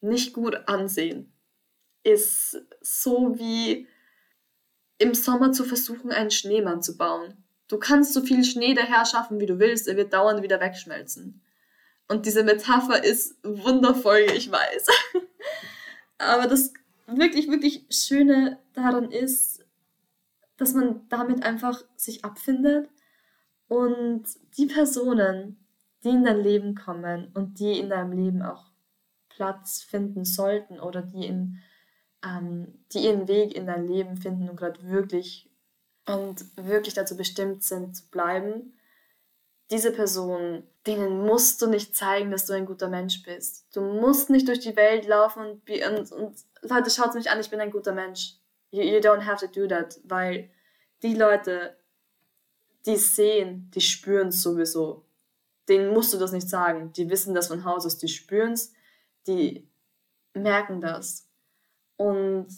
nicht 0.00 0.34
gut 0.34 0.68
ansehen, 0.68 1.32
ist 2.04 2.62
so 2.80 3.36
wie 3.40 3.88
im 4.98 5.14
Sommer 5.14 5.50
zu 5.50 5.64
versuchen, 5.64 6.12
einen 6.12 6.30
Schneemann 6.30 6.80
zu 6.80 6.96
bauen. 6.96 7.42
Du 7.66 7.80
kannst 7.80 8.12
so 8.12 8.20
viel 8.20 8.44
Schnee 8.44 8.74
daher 8.74 9.04
schaffen, 9.04 9.40
wie 9.40 9.46
du 9.46 9.58
willst, 9.58 9.88
er 9.88 9.96
wird 9.96 10.12
dauernd 10.12 10.44
wieder 10.44 10.60
wegschmelzen. 10.60 11.42
Und 12.06 12.24
diese 12.24 12.44
Metapher 12.44 13.02
ist 13.02 13.34
wundervoll, 13.42 14.26
ich 14.36 14.48
weiß. 14.48 14.86
Aber 16.18 16.46
das 16.46 16.72
wirklich, 17.08 17.48
wirklich 17.50 17.84
Schöne 17.90 18.60
daran 18.74 19.10
ist, 19.10 19.53
dass 20.56 20.74
man 20.74 21.08
damit 21.08 21.42
einfach 21.44 21.82
sich 21.96 22.24
abfindet 22.24 22.88
und 23.68 24.24
die 24.56 24.66
Personen, 24.66 25.64
die 26.02 26.10
in 26.10 26.24
dein 26.24 26.40
Leben 26.40 26.74
kommen 26.74 27.30
und 27.34 27.58
die 27.58 27.78
in 27.78 27.88
deinem 27.88 28.12
Leben 28.12 28.42
auch 28.42 28.70
Platz 29.28 29.82
finden 29.82 30.24
sollten 30.24 30.78
oder 30.78 31.02
die, 31.02 31.26
in, 31.26 31.58
ähm, 32.24 32.84
die 32.92 33.00
ihren 33.00 33.26
Weg 33.26 33.54
in 33.54 33.66
dein 33.66 33.86
Leben 33.86 34.16
finden 34.16 34.48
und 34.48 34.56
gerade 34.56 34.82
wirklich 34.88 35.50
und 36.06 36.44
wirklich 36.56 36.94
dazu 36.94 37.16
bestimmt 37.16 37.62
sind 37.62 37.96
zu 37.96 38.08
bleiben, 38.10 38.74
diese 39.70 39.90
Personen, 39.90 40.68
denen 40.86 41.24
musst 41.24 41.62
du 41.62 41.66
nicht 41.66 41.96
zeigen, 41.96 42.30
dass 42.30 42.44
du 42.44 42.52
ein 42.52 42.66
guter 42.66 42.88
Mensch 42.88 43.22
bist. 43.22 43.66
Du 43.74 43.80
musst 43.80 44.28
nicht 44.28 44.46
durch 44.46 44.60
die 44.60 44.76
Welt 44.76 45.06
laufen 45.06 45.42
und, 45.42 45.62
und, 45.68 46.12
und 46.12 46.36
Leute, 46.62 46.90
schaut 46.90 47.14
mich 47.14 47.30
an, 47.30 47.40
ich 47.40 47.50
bin 47.50 47.60
ein 47.60 47.70
guter 47.70 47.94
Mensch. 47.94 48.34
You, 48.74 48.82
you 48.82 48.98
don't 48.98 49.24
have 49.24 49.38
to 49.38 49.46
do 49.46 49.68
that, 49.68 50.00
weil 50.02 50.50
die 51.04 51.14
Leute, 51.14 51.76
die 52.86 52.96
sehen, 52.96 53.70
die 53.72 53.80
spüren 53.80 54.28
es 54.28 54.42
sowieso. 54.42 55.06
Denen 55.68 55.94
musst 55.94 56.12
du 56.12 56.18
das 56.18 56.32
nicht 56.32 56.48
sagen. 56.48 56.92
Die 56.92 57.08
wissen 57.08 57.34
das 57.34 57.46
von 57.46 57.64
Haus 57.64 57.86
aus, 57.86 57.98
die 57.98 58.08
spüren 58.08 58.52
es, 58.52 58.72
die 59.28 59.70
merken 60.34 60.80
das. 60.80 61.28
Und 61.96 62.48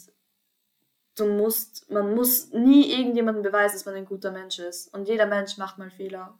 du 1.15 1.27
musst, 1.27 1.87
man 1.91 2.15
muss 2.15 2.51
nie 2.51 2.91
irgendjemandem 2.91 3.43
beweisen, 3.43 3.75
dass 3.75 3.85
man 3.85 3.93
ein 3.93 4.05
guter 4.05 4.31
Mensch 4.31 4.57
ist. 4.57 4.91
Und 4.95 5.07
jeder 5.07 5.27
Mensch 5.27 5.57
macht 5.57 5.77
mal 5.77 5.91
Fehler. 5.91 6.39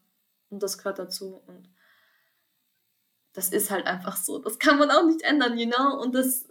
Und 0.50 0.64
das 0.64 0.80
gehört 0.80 0.98
dazu. 0.98 1.44
Und 1.46 1.70
das 3.34 3.50
ist 3.50 3.70
halt 3.70 3.86
einfach 3.86 4.18
so. 4.18 4.40
Das 4.40 4.58
kann 4.58 4.80
man 4.80 4.90
auch 4.90 5.06
nicht 5.06 5.22
ändern, 5.22 5.56
you 5.56 5.70
know? 5.70 6.02
Und 6.02 6.16
das, 6.16 6.48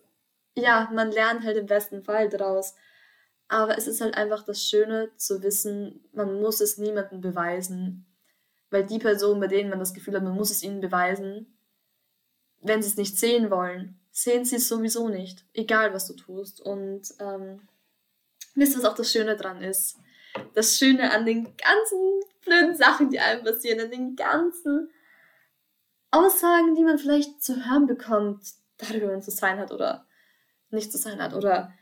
ja, 0.54 0.88
man 0.92 1.10
lernt 1.10 1.42
halt 1.42 1.56
im 1.56 1.66
besten 1.66 2.04
Fall 2.04 2.28
draus. 2.28 2.76
Aber 3.48 3.78
es 3.78 3.86
ist 3.86 4.00
halt 4.00 4.16
einfach 4.16 4.44
das 4.44 4.62
Schöne 4.62 5.10
zu 5.16 5.42
wissen, 5.42 6.04
man 6.12 6.40
muss 6.40 6.60
es 6.60 6.78
niemandem 6.78 7.20
beweisen. 7.20 8.06
Weil 8.70 8.84
die 8.84 8.98
Personen, 8.98 9.40
bei 9.40 9.46
denen 9.46 9.70
man 9.70 9.78
das 9.78 9.94
Gefühl 9.94 10.16
hat, 10.16 10.24
man 10.24 10.34
muss 10.34 10.50
es 10.50 10.62
ihnen 10.62 10.80
beweisen, 10.80 11.56
wenn 12.60 12.82
sie 12.82 12.88
es 12.88 12.96
nicht 12.96 13.18
sehen 13.18 13.50
wollen, 13.50 14.00
sehen 14.10 14.44
sie 14.44 14.56
es 14.56 14.68
sowieso 14.68 15.08
nicht. 15.08 15.44
Egal, 15.54 15.94
was 15.94 16.06
du 16.06 16.14
tust. 16.14 16.60
Und 16.60 17.02
ähm, 17.20 17.68
wisst 18.54 18.72
ihr, 18.74 18.82
was 18.82 18.90
auch 18.90 18.96
das 18.96 19.12
Schöne 19.12 19.36
dran 19.36 19.62
ist? 19.62 19.98
Das 20.54 20.76
Schöne 20.76 21.12
an 21.12 21.24
den 21.24 21.44
ganzen 21.56 22.20
blöden 22.44 22.74
Sachen, 22.74 23.10
die 23.10 23.20
einem 23.20 23.44
passieren, 23.44 23.80
an 23.80 23.90
den 23.90 24.16
ganzen 24.16 24.90
Aussagen, 26.10 26.74
die 26.74 26.84
man 26.84 26.98
vielleicht 26.98 27.42
zu 27.42 27.66
hören 27.66 27.86
bekommt, 27.86 28.44
darüber, 28.78 29.08
man 29.08 29.22
zu 29.22 29.30
sein 29.30 29.58
hat 29.58 29.70
oder 29.70 30.06
nicht 30.70 30.90
zu 30.90 30.98
sein 30.98 31.22
hat 31.22 31.34
oder 31.34 31.72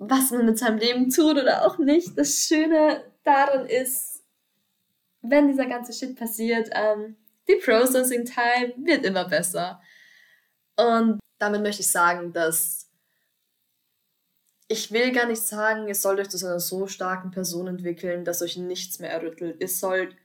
was 0.00 0.30
man 0.30 0.46
mit 0.46 0.58
seinem 0.58 0.78
Leben 0.78 1.10
tut 1.10 1.36
oder 1.36 1.66
auch 1.66 1.78
nicht. 1.78 2.16
Das 2.16 2.46
Schöne 2.46 3.04
daran 3.22 3.66
ist, 3.66 4.24
wenn 5.20 5.46
dieser 5.46 5.66
ganze 5.66 5.92
Shit 5.92 6.18
passiert, 6.18 6.70
ähm, 6.72 7.16
die 7.46 7.56
Processing 7.56 8.24
Time 8.24 8.72
wird 8.78 9.04
immer 9.04 9.28
besser. 9.28 9.80
Und 10.76 11.20
damit 11.38 11.62
möchte 11.62 11.82
ich 11.82 11.92
sagen, 11.92 12.32
dass 12.32 12.88
ich 14.68 14.90
will 14.90 15.12
gar 15.12 15.26
nicht 15.26 15.42
sagen, 15.42 15.86
ihr 15.86 15.94
sollt 15.94 16.18
euch 16.18 16.30
zu 16.30 16.46
einer 16.46 16.60
so 16.60 16.86
starken 16.86 17.30
Person 17.30 17.66
entwickeln, 17.66 18.24
dass 18.24 18.40
euch 18.40 18.56
nichts 18.56 19.00
mehr 19.00 19.10
errüttelt. 19.10 19.60
Ihr 19.60 19.68
sollt 19.68 20.16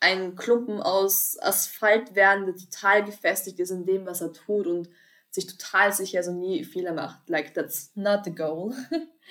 ein 0.00 0.34
Klumpen 0.34 0.80
aus 0.80 1.36
Asphalt 1.42 2.14
werden, 2.14 2.46
der 2.46 2.56
total 2.56 3.04
gefestigt 3.04 3.58
ist 3.58 3.70
in 3.70 3.84
dem, 3.84 4.06
was 4.06 4.22
er 4.22 4.32
tut 4.32 4.66
und 4.66 4.88
sich 5.34 5.46
total 5.46 5.92
sicher, 5.92 6.18
also 6.18 6.32
nie 6.32 6.64
Fehler 6.64 6.92
macht. 6.92 7.28
Like, 7.28 7.54
that's 7.54 7.90
not 7.94 8.24
the 8.24 8.34
goal. 8.34 8.72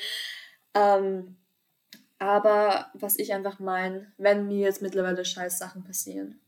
ähm, 0.74 1.38
aber 2.20 2.92
was 2.94 3.18
ich 3.18 3.34
einfach 3.34 3.60
meine, 3.60 4.12
wenn 4.18 4.48
mir 4.48 4.60
jetzt 4.60 4.82
mittlerweile 4.82 5.24
scheiß 5.24 5.58
Sachen 5.58 5.84
passieren. 5.84 6.42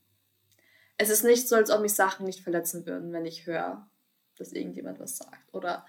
Es 0.98 1.10
ist 1.10 1.24
nicht 1.24 1.48
so, 1.48 1.56
als 1.56 1.70
ob 1.70 1.80
mich 1.80 1.94
Sachen 1.94 2.26
nicht 2.26 2.40
verletzen 2.40 2.86
würden, 2.86 3.12
wenn 3.12 3.26
ich 3.26 3.46
höre, 3.46 3.88
dass 4.36 4.52
irgendjemand 4.52 4.98
was 5.00 5.16
sagt. 5.16 5.52
Oder 5.52 5.86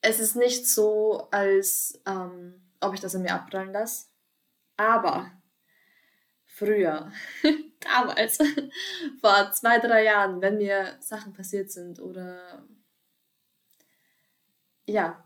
es 0.00 0.20
ist 0.20 0.36
nicht 0.36 0.68
so, 0.68 1.28
als 1.30 2.00
ähm, 2.06 2.62
ob 2.80 2.94
ich 2.94 3.00
das 3.00 3.14
in 3.14 3.22
mir 3.22 3.34
abprallen 3.34 3.72
lasse. 3.72 4.06
Aber 4.76 5.30
früher, 6.56 7.12
damals, 7.80 8.38
vor 9.20 9.52
zwei, 9.52 9.78
drei 9.78 10.04
Jahren, 10.04 10.40
wenn 10.40 10.56
mir 10.56 10.96
Sachen 11.00 11.34
passiert 11.34 11.70
sind 11.70 12.00
oder 12.00 12.64
ja, 14.86 15.22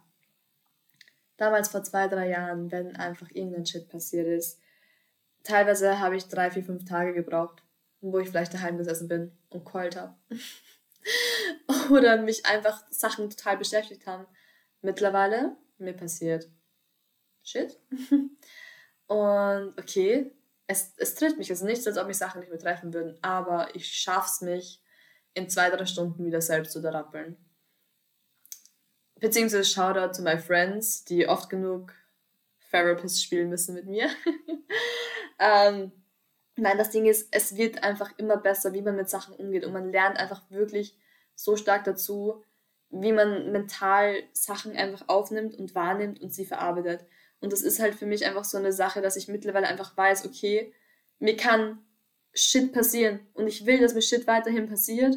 damals 1.37 1.69
vor 1.69 1.85
zwei, 1.85 2.09
drei 2.09 2.31
Jahren, 2.31 2.73
wenn 2.73 2.97
einfach 2.97 3.31
irgendein 3.31 3.66
Shit 3.66 3.88
passiert 3.88 4.27
ist, 4.27 4.61
teilweise 5.45 6.01
habe 6.01 6.16
ich 6.16 6.27
drei, 6.27 6.51
vier, 6.51 6.64
fünf 6.64 6.85
Tage 6.85 7.14
gebraucht, 7.14 7.62
wo 8.01 8.19
ich 8.19 8.29
vielleicht 8.29 8.55
daheim 8.55 8.79
gesessen 8.79 9.07
bin 9.07 9.33
und 9.51 9.64
keult 9.64 9.97
habe. 9.97 10.16
oder 11.90 12.21
mich 12.21 12.45
einfach 12.45 12.85
Sachen 12.90 13.31
total 13.31 13.57
beschäftigt 13.57 14.07
haben 14.07 14.27
mittlerweile 14.83 15.57
mir 15.79 15.95
passiert 15.95 16.49
Shit. 17.43 17.81
Und 19.07 19.79
okay, 19.79 20.31
es, 20.71 20.93
es 20.99 21.17
trifft 21.17 21.37
mich. 21.37 21.51
Es 21.51 21.59
ist 21.59 21.65
nicht, 21.65 21.85
als 21.87 21.99
ob 21.99 22.07
mich 22.07 22.17
Sachen 22.17 22.41
nicht 22.41 22.51
mehr 22.51 22.59
treffen 22.59 22.95
würden, 22.95 23.19
aber 23.23 23.75
ich 23.75 23.93
schaff's 23.93 24.41
mich, 24.41 24.81
in 25.35 25.49
zwei, 25.49 25.71
drei 25.71 25.87
Stunden 25.87 26.25
wieder 26.25 26.41
selbst 26.41 26.73
zu 26.73 26.83
rappeln. 26.83 27.37
Beziehungsweise 29.17 29.65
Shoutout 29.65 30.15
zu 30.15 30.23
my 30.23 30.39
friends, 30.39 31.05
die 31.05 31.29
oft 31.29 31.51
genug 31.51 31.93
Therapist 32.71 33.23
spielen 33.23 33.49
müssen 33.49 33.75
mit 33.75 33.87
mir. 33.87 34.09
ähm, 35.39 35.93
nein, 36.57 36.79
das 36.79 36.91
Ding 36.91 37.07
ist, 37.07 37.29
es 37.33 37.57
wird 37.57 37.83
einfach 37.83 38.17
immer 38.19 38.37
besser, 38.37 38.73
wie 38.73 38.83
man 38.83 38.97
mit 38.97 39.09
Sachen 39.09 39.35
umgeht 39.35 39.65
und 39.65 39.73
man 39.73 39.93
lernt 39.93 40.19
einfach 40.19 40.51
wirklich 40.51 40.99
so 41.35 41.57
stark 41.57 41.85
dazu, 41.85 42.43
wie 42.91 43.13
man 43.13 43.53
mental 43.53 44.23
Sachen 44.33 44.77
einfach 44.77 45.09
aufnimmt 45.09 45.55
und 45.57 45.75
wahrnimmt 45.75 46.21
und 46.21 46.33
sie 46.33 46.45
verarbeitet. 46.45 47.07
Und 47.40 47.53
das 47.53 47.62
ist 47.62 47.81
halt 47.81 47.94
für 47.94 48.07
mich 48.07 48.24
einfach 48.26 48.44
so 48.44 48.59
eine 48.59 48.72
Sache, 48.72 49.00
dass 49.00 49.16
ich 49.16 49.29
mittlerweile 49.29 49.66
einfach 49.66 49.96
weiß, 49.96 50.26
okay, 50.26 50.72
mir 51.18 51.37
kann 51.37 51.79
Shit 52.33 52.72
passieren 52.72 53.20
und 53.35 53.46
ich 53.46 53.66
will, 53.66 53.81
dass 53.81 53.94
mir 53.94 54.03
Shit 54.03 54.26
weiterhin 54.26 54.68
passiert, 54.68 55.16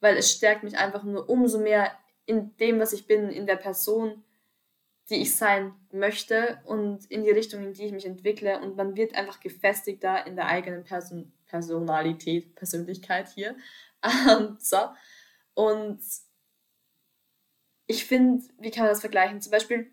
weil 0.00 0.16
es 0.16 0.30
stärkt 0.30 0.62
mich 0.62 0.78
einfach 0.78 1.04
nur 1.04 1.28
umso 1.28 1.58
mehr 1.58 1.92
in 2.24 2.56
dem, 2.56 2.78
was 2.78 2.92
ich 2.92 3.06
bin, 3.06 3.28
in 3.28 3.46
der 3.46 3.56
Person, 3.56 4.24
die 5.10 5.16
ich 5.16 5.36
sein 5.36 5.74
möchte 5.92 6.60
und 6.64 7.10
in 7.10 7.24
die 7.24 7.30
Richtung, 7.30 7.62
in 7.64 7.72
die 7.72 7.86
ich 7.86 7.92
mich 7.92 8.06
entwickle. 8.06 8.60
Und 8.60 8.76
man 8.76 8.96
wird 8.96 9.16
einfach 9.16 9.40
gefestigter 9.40 10.26
in 10.26 10.36
der 10.36 10.46
eigenen 10.46 10.84
Person 10.84 11.32
Personalität, 11.46 12.54
Persönlichkeit 12.54 13.28
hier. 13.28 13.56
so. 14.58 14.78
Und 15.54 16.00
ich 17.88 18.06
finde, 18.06 18.44
wie 18.58 18.70
kann 18.70 18.84
man 18.84 18.92
das 18.92 19.00
vergleichen? 19.00 19.40
Zum 19.40 19.50
Beispiel, 19.50 19.90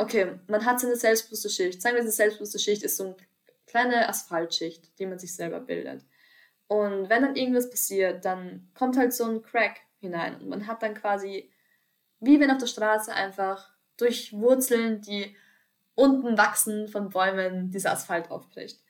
okay, 0.00 0.38
man 0.48 0.64
hat 0.64 0.80
so 0.80 0.86
eine 0.86 0.96
selbstbewusste 0.96 1.50
Schicht. 1.50 1.82
Sagen 1.82 1.94
wir, 1.94 2.00
eine 2.00 2.10
selbstbewusste 2.10 2.58
Schicht 2.58 2.82
ist 2.82 2.96
so 2.96 3.04
eine 3.04 3.16
kleine 3.66 4.08
Asphaltschicht, 4.08 4.98
die 4.98 5.06
man 5.06 5.18
sich 5.18 5.34
selber 5.34 5.60
bildet. 5.60 6.04
Und 6.68 7.10
wenn 7.10 7.22
dann 7.22 7.36
irgendwas 7.36 7.68
passiert, 7.68 8.24
dann 8.24 8.70
kommt 8.74 8.96
halt 8.96 9.12
so 9.12 9.24
ein 9.24 9.42
Crack 9.42 9.80
hinein. 9.98 10.40
Und 10.40 10.48
man 10.48 10.66
hat 10.66 10.82
dann 10.82 10.94
quasi, 10.94 11.50
wie 12.18 12.40
wenn 12.40 12.50
auf 12.50 12.58
der 12.58 12.66
Straße 12.66 13.12
einfach 13.12 13.70
durch 13.98 14.32
Wurzeln, 14.32 15.02
die 15.02 15.36
unten 15.94 16.38
wachsen 16.38 16.88
von 16.88 17.10
Bäumen, 17.10 17.70
dieser 17.70 17.92
Asphalt 17.92 18.30
aufbricht. 18.30 18.80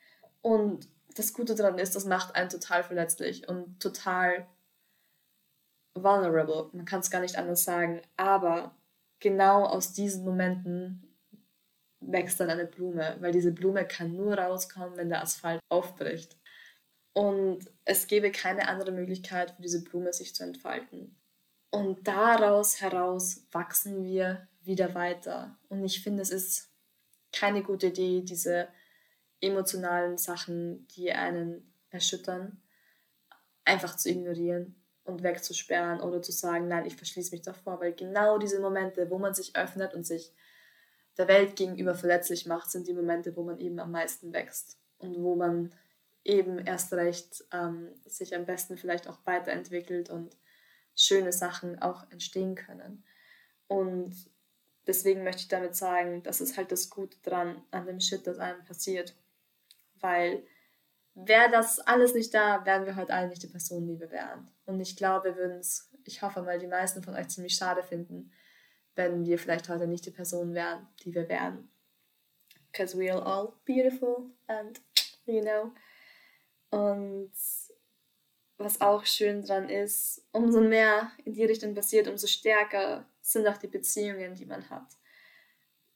Und 0.43 0.89
das 1.17 1.33
Gute 1.33 1.57
daran 1.57 1.79
ist, 1.79 1.97
das 1.97 2.05
macht 2.05 2.37
einen 2.37 2.51
total 2.51 2.85
verletzlich 2.85 3.49
und 3.49 3.81
total 3.81 4.47
vulnerable. 5.95 6.71
Man 6.73 6.85
kann 6.85 7.01
es 7.01 7.11
gar 7.11 7.21
nicht 7.21 7.37
anders 7.37 7.65
sagen. 7.65 8.01
Aber 8.17 8.77
genau 9.21 9.65
aus 9.65 9.93
diesen 9.93 10.25
Momenten 10.25 11.07
wächst 12.01 12.41
dann 12.41 12.51
eine 12.51 12.67
Blume, 12.67 13.17
weil 13.21 13.33
diese 13.33 13.53
Blume 13.53 13.87
kann 13.87 14.17
nur 14.17 14.35
rauskommen, 14.39 14.97
wenn 14.97 15.11
der 15.11 15.23
Asphalt 15.23 15.61
aufbricht. 15.69 16.37
Und 17.13 17.71
es 17.85 18.07
gäbe 18.07 18.33
keine 18.33 18.69
andere 18.69 18.93
Möglichkeit 18.93 19.51
für 19.51 19.63
diese 19.63 19.85
Blume 19.85 20.13
sich 20.13 20.35
zu 20.35 20.43
entfalten. 20.45 21.17
Und 21.71 22.09
daraus 22.09 22.81
heraus 22.81 23.47
wachsen 23.53 24.05
wir 24.05 24.49
wieder 24.63 24.95
weiter. 24.95 25.59
Und 25.69 25.85
ich 25.85 26.03
finde, 26.03 26.23
es 26.23 26.31
ist 26.31 26.71
keine 27.33 27.63
gute 27.63 27.89
Idee, 27.89 28.23
diese 28.23 28.69
emotionalen 29.41 30.19
Sachen, 30.19 30.87
die 30.89 31.13
einen 31.13 31.73
erschüttern, 31.91 32.63
einfach 33.65 33.97
zu 33.97 34.11
ignorieren 34.11 34.80
und 35.11 35.23
wegzusperren 35.23 36.01
oder 36.01 36.23
zu 36.23 36.33
sagen, 36.33 36.69
nein, 36.69 36.87
ich 36.87 36.97
verschließe 36.97 37.33
mich 37.33 37.43
davor, 37.43 37.81
weil 37.81 37.93
genau 37.93 38.39
diese 38.39 38.61
Momente, 38.61 39.11
wo 39.11 39.19
man 39.19 39.35
sich 39.35 39.57
öffnet 39.57 39.95
und 39.95 40.07
sich 40.07 40.33
der 41.19 41.29
Welt 41.29 41.57
gegenüber 41.57 41.95
verletzlich 41.95 42.47
macht, 42.47 42.71
sind 42.71 42.87
die 42.87 42.95
Momente, 42.95 43.37
wo 43.37 43.43
man 43.43 43.59
eben 43.59 43.79
am 43.79 43.91
meisten 43.91 44.33
wächst 44.33 44.79
und 44.99 45.23
wo 45.23 45.37
man 45.37 45.73
eben 46.25 46.59
erst 46.59 46.93
recht 46.93 47.45
ähm, 47.53 47.89
sich 48.07 48.35
am 48.35 48.47
besten 48.47 48.77
vielleicht 48.77 49.09
auch 49.09 49.19
weiterentwickelt 49.25 50.11
und 50.11 50.37
schöne 50.95 51.33
Sachen 51.33 51.81
auch 51.81 52.11
entstehen 52.11 52.55
können. 52.55 53.05
Und 53.69 54.15
deswegen 54.87 55.25
möchte 55.25 55.43
ich 55.43 55.49
damit 55.49 55.77
sagen, 55.77 56.23
das 56.23 56.41
ist 56.41 56.57
halt 56.57 56.73
das 56.73 56.91
Gute 56.91 57.17
dran 57.23 57.63
an 57.71 57.87
dem 57.87 58.01
Shit, 58.01 58.27
das 58.27 58.39
einem 58.39 58.65
passiert. 58.65 59.15
Weil 60.01 60.43
wäre 61.15 61.51
das 61.51 61.79
alles 61.81 62.15
nicht 62.15 62.33
da, 62.35 62.65
wären 62.65 62.87
wir 62.87 62.97
heute 62.97 63.13
alle 63.13 63.29
nicht 63.29 63.43
die 63.43 63.49
Personen, 63.49 63.87
die 63.87 64.01
wir 64.01 64.11
wären. 64.11 64.51
Und 64.67 64.81
ich 64.81 64.97
glaube, 64.97 65.31
wir 65.31 65.37
würden 65.37 65.59
es, 65.59 65.91
ich 66.05 66.23
hoffe 66.23 66.43
mal, 66.43 66.59
die 66.59 66.67
meisten 66.67 67.03
von 67.03 67.15
euch 67.15 67.29
ziemlich 67.29 67.55
schade 67.55 67.83
finden, 67.83 68.33
wenn 68.95 69.25
wir 69.25 69.39
vielleicht 69.39 69.69
heute 69.69 69.87
nicht 69.87 70.07
die 70.07 70.11
Personen 70.11 70.55
wären, 70.55 70.89
die 71.05 71.15
wir 71.15 71.29
wären. 71.29 71.71
Because 72.71 72.97
we 72.97 73.13
are 73.13 73.25
all 73.25 73.53
beautiful 73.65 74.31
and, 74.47 74.81
you 75.27 75.41
know. 75.41 75.73
Und 76.71 77.33
was 78.59 78.81
auch 78.81 79.05
schön 79.07 79.43
dran 79.43 79.69
ist, 79.69 80.25
umso 80.33 80.61
mehr 80.61 81.11
in 81.25 81.33
die 81.33 81.45
Richtung 81.45 81.75
passiert, 81.75 82.07
umso 82.07 82.27
stärker 82.27 83.07
sind 83.21 83.47
auch 83.49 83.57
die 83.57 83.69
Beziehungen, 83.69 84.35
die 84.35 84.47
man 84.47 84.69
hat. 84.71 84.87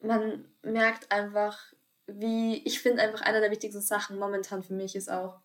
Man 0.00 0.48
merkt 0.62 1.10
einfach, 1.12 1.73
wie, 2.06 2.62
ich 2.64 2.80
finde 2.80 3.02
einfach 3.02 3.22
einer 3.22 3.40
der 3.40 3.50
wichtigsten 3.50 3.80
Sachen 3.80 4.18
momentan 4.18 4.62
für 4.62 4.74
mich 4.74 4.94
ist 4.94 5.10
auch, 5.10 5.40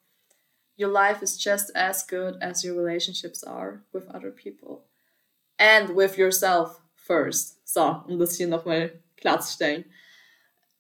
your 0.78 0.92
life 0.92 1.24
is 1.24 1.44
just 1.44 1.76
as 1.76 2.08
good 2.08 2.42
as 2.42 2.64
your 2.64 2.76
relationships 2.76 3.44
are 3.44 3.82
with 3.92 4.08
other 4.10 4.32
people. 4.32 4.86
And 5.58 5.96
with 5.96 6.18
yourself 6.18 6.82
first. 6.96 7.60
So, 7.68 8.04
um 8.08 8.18
das 8.18 8.36
hier 8.36 8.48
nochmal 8.48 8.92
klarzustellen. 9.18 9.86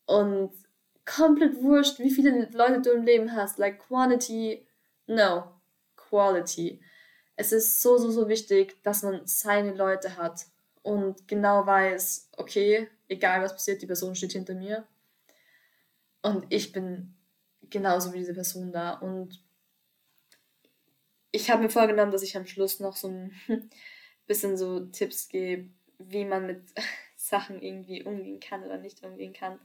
Und 0.05 0.51
komplett 1.05 1.61
wurscht, 1.61 1.99
wie 1.99 2.11
viele 2.11 2.47
Leute 2.51 2.81
du 2.81 2.91
im 2.91 3.03
Leben 3.03 3.35
hast. 3.35 3.57
Like 3.57 3.79
quantity, 3.79 4.65
no, 5.07 5.51
quality. 5.97 6.81
Es 7.35 7.51
ist 7.51 7.81
so, 7.81 7.97
so, 7.97 8.09
so 8.09 8.27
wichtig, 8.29 8.81
dass 8.83 9.03
man 9.03 9.21
seine 9.25 9.73
Leute 9.73 10.17
hat 10.17 10.45
und 10.81 11.27
genau 11.27 11.65
weiß, 11.65 12.29
okay, 12.37 12.89
egal 13.07 13.41
was 13.41 13.53
passiert, 13.53 13.81
die 13.81 13.87
Person 13.87 14.15
steht 14.15 14.33
hinter 14.33 14.55
mir 14.55 14.85
und 16.21 16.45
ich 16.49 16.71
bin 16.71 17.15
genauso 17.69 18.13
wie 18.13 18.19
diese 18.19 18.33
Person 18.33 18.71
da. 18.71 18.93
Und 18.93 19.43
ich 21.31 21.49
habe 21.49 21.63
mir 21.63 21.69
vorgenommen, 21.69 22.11
dass 22.11 22.23
ich 22.23 22.35
am 22.35 22.45
Schluss 22.45 22.79
noch 22.79 22.95
so 22.95 23.07
ein 23.07 23.33
bisschen 24.27 24.57
so 24.57 24.85
Tipps 24.87 25.29
gebe, 25.29 25.69
wie 25.97 26.25
man 26.25 26.45
mit 26.45 26.63
Sachen 27.15 27.61
irgendwie 27.61 28.03
umgehen 28.03 28.39
kann 28.39 28.63
oder 28.63 28.77
nicht 28.77 29.03
umgehen 29.03 29.33
kann. 29.33 29.59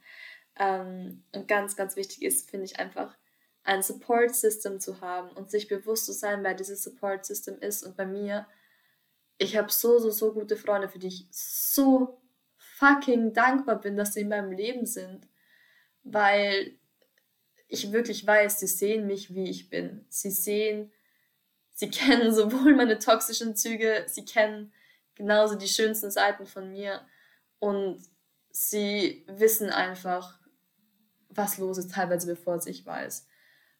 Ähm, 0.56 1.24
und 1.34 1.48
ganz, 1.48 1.76
ganz 1.76 1.96
wichtig 1.96 2.22
ist, 2.22 2.50
finde 2.50 2.66
ich 2.66 2.78
einfach, 2.78 3.16
ein 3.64 3.82
Support 3.82 4.34
System 4.34 4.78
zu 4.78 5.00
haben 5.00 5.30
und 5.30 5.50
sich 5.50 5.68
bewusst 5.68 6.04
zu 6.04 6.12
sein, 6.12 6.44
wer 6.44 6.54
dieses 6.54 6.82
Support 6.82 7.24
System 7.24 7.58
ist. 7.60 7.82
Und 7.82 7.96
bei 7.96 8.04
mir, 8.04 8.46
ich 9.38 9.56
habe 9.56 9.72
so, 9.72 9.98
so, 9.98 10.10
so 10.10 10.34
gute 10.34 10.56
Freunde, 10.56 10.88
für 10.88 10.98
die 10.98 11.08
ich 11.08 11.26
so 11.30 12.20
fucking 12.58 13.32
dankbar 13.32 13.80
bin, 13.80 13.96
dass 13.96 14.12
sie 14.12 14.20
in 14.20 14.28
meinem 14.28 14.52
Leben 14.52 14.84
sind 14.84 15.26
weil 16.04 16.78
ich 17.68 17.92
wirklich 17.92 18.26
weiß, 18.26 18.60
sie 18.60 18.66
sehen 18.66 19.06
mich, 19.06 19.34
wie 19.34 19.50
ich 19.50 19.70
bin. 19.70 20.04
Sie 20.08 20.30
sehen, 20.30 20.92
sie 21.72 21.90
kennen 21.90 22.32
sowohl 22.32 22.74
meine 22.74 22.98
toxischen 22.98 23.56
Züge, 23.56 24.04
sie 24.06 24.24
kennen 24.24 24.72
genauso 25.14 25.54
die 25.56 25.68
schönsten 25.68 26.10
Seiten 26.10 26.46
von 26.46 26.70
mir 26.70 27.00
und 27.58 28.02
sie 28.50 29.24
wissen 29.26 29.70
einfach, 29.70 30.38
was 31.28 31.58
los 31.58 31.78
ist, 31.78 31.92
teilweise 31.92 32.26
bevor 32.26 32.56
es 32.56 32.66
ich 32.66 32.84
weiß. 32.84 33.26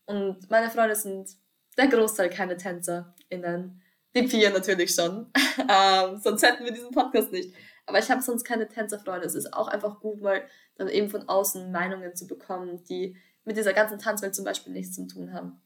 Und 0.06 0.50
meine 0.50 0.70
Freunde 0.70 0.96
sind 0.96 1.30
der 1.76 1.88
Großteil 1.88 2.30
keine 2.30 2.56
TänzerInnen. 2.56 3.80
Die 4.14 4.22
Pia 4.22 4.50
natürlich 4.50 4.94
schon. 4.94 5.30
ähm, 5.68 6.20
sonst 6.22 6.42
hätten 6.42 6.64
wir 6.64 6.72
diesen 6.72 6.90
Podcast 6.90 7.32
nicht. 7.32 7.54
Aber 7.86 7.98
ich 7.98 8.10
habe 8.10 8.22
sonst 8.22 8.44
keine 8.44 8.68
Tänzerfreunde. 8.68 9.26
Es 9.26 9.34
ist 9.34 9.52
auch 9.52 9.68
einfach 9.68 10.00
gut, 10.00 10.20
mal 10.20 10.46
dann 10.76 10.88
eben 10.88 11.10
von 11.10 11.28
außen 11.28 11.70
Meinungen 11.70 12.16
zu 12.16 12.26
bekommen, 12.26 12.82
die 12.84 13.16
mit 13.44 13.56
dieser 13.56 13.74
ganzen 13.74 13.98
Tanzwelt 13.98 14.34
zum 14.34 14.44
Beispiel 14.44 14.72
nichts 14.72 14.96
zu 14.96 15.06
tun 15.06 15.32
haben. 15.32 15.60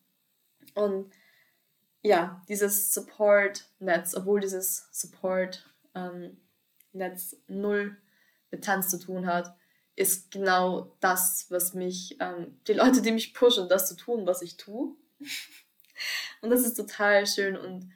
Und 0.75 1.13
ja, 2.03 2.43
dieses 2.49 2.93
Support-Netz, 2.93 4.15
obwohl 4.15 4.41
dieses 4.41 4.89
Support-Netz 4.93 7.37
null 7.47 7.97
mit 8.51 8.65
Tanz 8.65 8.89
zu 8.89 8.99
tun 8.99 9.27
hat, 9.27 9.57
ist 9.95 10.31
genau 10.31 10.97
das, 11.01 11.47
was 11.51 11.75
mich, 11.75 12.17
ähm, 12.21 12.61
die 12.69 12.73
Leute, 12.73 13.03
die 13.03 13.11
mich 13.11 13.35
pushen, 13.35 13.69
das 13.69 13.89
zu 13.89 13.97
tun, 13.97 14.27
was 14.27 14.43
ich 14.43 14.57
tue. 14.57 14.95
und 16.41 16.51
das 16.51 16.65
ist 16.65 16.75
total 16.75 17.27
schön 17.27 17.57
und 17.57 17.93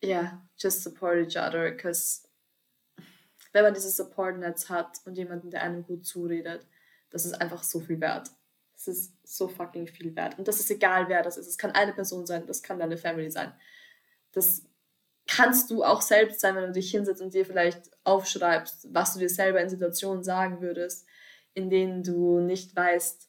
ja, 0.00 0.08
yeah, 0.08 0.48
just 0.56 0.84
support 0.84 1.16
each 1.16 1.36
other, 1.36 1.72
because 1.72 2.27
wenn 3.52 3.64
man 3.64 3.74
dieses 3.74 3.96
Support-Netz 3.96 4.68
hat 4.68 5.00
und 5.04 5.16
jemanden, 5.16 5.50
der 5.50 5.62
einem 5.62 5.84
gut 5.84 6.06
zuredet, 6.06 6.66
das 7.10 7.24
ist 7.24 7.40
einfach 7.40 7.62
so 7.62 7.80
viel 7.80 8.00
wert. 8.00 8.30
Das 8.74 8.88
ist 8.88 9.14
so 9.24 9.48
fucking 9.48 9.86
viel 9.86 10.14
wert. 10.14 10.38
Und 10.38 10.46
das 10.46 10.60
ist 10.60 10.70
egal, 10.70 11.08
wer 11.08 11.22
das 11.22 11.36
ist. 11.36 11.48
Es 11.48 11.58
kann 11.58 11.72
eine 11.72 11.92
Person 11.92 12.26
sein, 12.26 12.46
das 12.46 12.62
kann 12.62 12.78
deine 12.78 12.96
Family 12.96 13.30
sein. 13.30 13.52
Das 14.32 14.62
kannst 15.26 15.70
du 15.70 15.84
auch 15.84 16.00
selbst 16.00 16.40
sein, 16.40 16.54
wenn 16.54 16.66
du 16.66 16.72
dich 16.72 16.90
hinsetzt 16.90 17.20
und 17.20 17.34
dir 17.34 17.44
vielleicht 17.44 17.90
aufschreibst, 18.04 18.88
was 18.92 19.14
du 19.14 19.20
dir 19.20 19.28
selber 19.28 19.60
in 19.60 19.68
Situationen 19.68 20.22
sagen 20.22 20.60
würdest, 20.60 21.06
in 21.54 21.70
denen 21.70 22.02
du 22.02 22.40
nicht 22.40 22.74
weißt, 22.74 23.28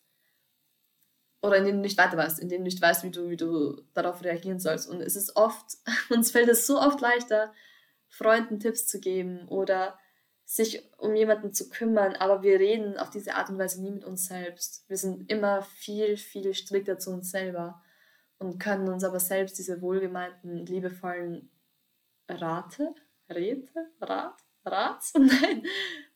oder 1.42 1.58
in 1.58 1.66
denen 1.66 1.78
du 1.78 1.82
nicht 1.84 1.98
weiter 1.98 2.18
weißt, 2.18 2.40
in 2.40 2.50
denen 2.50 2.64
du 2.64 2.70
nicht 2.70 2.82
weißt, 2.82 3.04
wie 3.04 3.12
du, 3.12 3.30
wie 3.30 3.38
du 3.38 3.82
darauf 3.94 4.24
reagieren 4.24 4.60
sollst. 4.60 4.90
Und 4.90 5.02
es 5.02 5.16
ist 5.16 5.36
oft, 5.36 5.78
uns 6.10 6.32
fällt 6.32 6.50
es 6.50 6.68
so 6.68 6.80
oft 6.80 7.00
leichter, 7.02 7.54
Freunden 8.08 8.60
Tipps 8.60 8.88
zu 8.88 9.00
geben 9.00 9.48
oder 9.48 9.98
sich 10.50 10.82
um 10.98 11.16
jemanden 11.16 11.54
zu 11.54 11.70
kümmern, 11.70 12.16
aber 12.16 12.42
wir 12.42 12.60
reden 12.60 12.98
auf 12.98 13.12
diese 13.12 13.36
Art 13.36 13.52
und 13.52 13.60
Weise 13.60 13.84
nie 13.84 13.92
mit 13.92 14.04
uns 14.04 14.26
selbst. 14.26 14.84
Wir 14.90 14.98
sind 14.98 15.30
immer 15.30 15.62
viel, 15.62 16.18
viel 16.18 16.56
strikter 16.56 16.98
zu 16.98 17.12
uns 17.12 17.30
selber 17.30 17.84
und 18.40 18.58
können 18.58 18.90
uns 18.90 19.04
aber 19.04 19.20
selbst 19.20 19.60
diese 19.60 19.80
wohlgemeinten, 19.80 20.66
liebevollen 20.66 21.52
Rate, 22.28 22.96
Räte, 23.30 23.92
Rat, 24.02 24.42
Rat, 24.66 25.04
nein, 25.14 25.68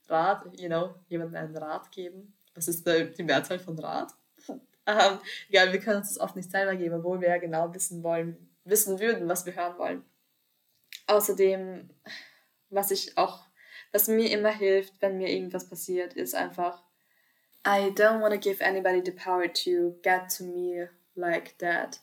Rat, 0.09 0.45
you 0.59 0.67
know, 0.67 0.95
jemandem 1.09 1.35
einen 1.35 1.57
Rat 1.57 1.91
geben. 1.91 2.35
Was 2.55 2.67
ist 2.67 2.87
die 2.87 3.23
Mehrzahl 3.23 3.59
von 3.59 3.77
Rat? 3.77 4.13
ähm, 4.47 5.19
egal, 5.47 5.71
wir 5.71 5.79
können 5.79 5.97
uns 5.97 6.09
das 6.09 6.19
oft 6.19 6.35
nicht 6.35 6.49
selber 6.49 6.75
geben, 6.75 6.95
obwohl 6.95 7.21
wir 7.21 7.29
ja 7.29 7.37
genau 7.37 7.71
wissen 7.71 8.01
wollen, 8.01 8.49
wissen 8.63 8.99
würden, 8.99 9.29
was 9.29 9.45
wir 9.45 9.55
hören 9.55 9.77
wollen. 9.77 10.03
Außerdem, 11.05 11.91
was 12.71 12.89
ich 12.89 13.15
auch 13.15 13.45
was 13.93 14.07
mir 14.07 14.31
immer 14.31 14.49
hilft, 14.49 15.01
wenn 15.01 15.17
mir 15.17 15.29
irgendwas 15.29 15.69
passiert, 15.69 16.13
ist 16.15 16.35
einfach, 16.35 16.83
I 17.65 17.91
don't 17.91 18.21
want 18.21 18.33
to 18.33 18.39
give 18.39 18.61
anybody 18.61 19.01
the 19.05 19.11
power 19.11 19.47
to 19.53 19.95
get 20.01 20.29
to 20.37 20.43
me 20.43 20.89
like 21.15 21.57
that, 21.59 22.01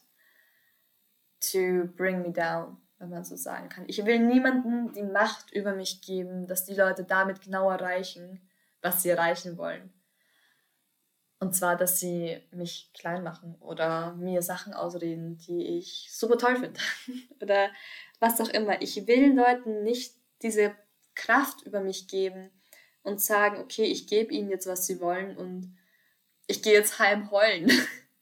to 1.53 1.88
bring 1.96 2.22
me 2.22 2.31
down, 2.31 2.79
wenn 2.98 3.11
man 3.11 3.24
so 3.24 3.37
sagen 3.37 3.68
kann. 3.68 3.85
Ich 3.88 4.05
will 4.07 4.20
niemandem 4.20 4.92
die 4.92 5.03
Macht 5.03 5.53
über 5.53 5.74
mich 5.74 6.00
geben, 6.00 6.46
dass 6.46 6.64
die 6.64 6.74
Leute 6.74 7.05
damit 7.05 7.42
genau 7.42 7.68
erreichen, 7.70 8.40
was 8.81 9.03
sie 9.03 9.11
erreichen 9.11 9.59
wollen. 9.59 9.92
Und 11.40 11.55
zwar, 11.55 11.76
dass 11.76 11.98
sie 11.98 12.38
mich 12.53 12.92
klein 12.92 13.24
machen 13.24 13.57
oder 13.61 14.14
mir 14.14 14.42
Sachen 14.42 14.74
ausreden, 14.74 15.38
die 15.38 15.79
ich 15.79 16.09
super 16.11 16.38
toll 16.38 16.57
finde. 16.57 16.79
oder 17.40 17.70
was 18.20 18.40
auch 18.40 18.50
immer. 18.50 18.81
Ich 18.81 19.07
will 19.07 19.35
Leuten 19.35 19.83
nicht 19.83 20.14
diese 20.42 20.74
Kraft 21.21 21.63
über 21.63 21.81
mich 21.81 22.09
geben 22.09 22.51
und 23.03 23.21
sagen, 23.21 23.59
okay, 23.61 23.85
ich 23.85 24.07
gebe 24.07 24.33
ihnen 24.33 24.51
jetzt, 24.51 24.67
was 24.67 24.87
sie 24.87 25.01
wollen 25.01 25.37
und 25.37 25.77
ich 26.47 26.63
gehe 26.63 26.73
jetzt 26.73 26.99
heim 26.99 27.31
heulen. 27.31 27.71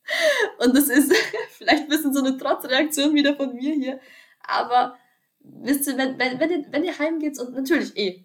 und 0.58 0.76
das 0.76 0.88
ist 0.88 1.12
vielleicht 1.50 1.84
ein 1.84 1.88
bisschen 1.88 2.12
so 2.12 2.20
eine 2.20 2.36
Trotzreaktion 2.36 3.14
wieder 3.14 3.36
von 3.36 3.54
mir 3.54 3.74
hier. 3.74 4.00
Aber 4.40 4.98
wisst 5.40 5.86
ihr, 5.86 5.96
wenn, 5.96 6.18
wenn, 6.18 6.38
wenn, 6.40 6.50
ihr, 6.50 6.66
wenn 6.70 6.84
ihr 6.84 6.98
heimgeht 6.98 7.38
und 7.38 7.54
natürlich 7.54 7.96
eh, 7.96 8.24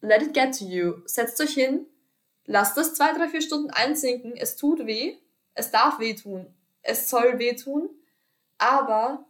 let 0.00 0.22
it 0.22 0.34
get 0.34 0.58
to 0.58 0.64
you. 0.64 1.02
Setzt 1.06 1.40
euch 1.40 1.54
hin, 1.54 1.86
Lasst 2.46 2.76
das 2.76 2.94
zwei, 2.94 3.12
drei, 3.12 3.28
vier 3.28 3.42
Stunden 3.42 3.70
einsinken. 3.70 4.36
Es 4.36 4.56
tut 4.56 4.86
weh. 4.86 5.18
Es 5.54 5.70
darf 5.70 5.98
wehtun. 5.98 6.46
Es 6.82 7.10
soll 7.10 7.38
wehtun. 7.38 7.90
Aber 8.58 9.26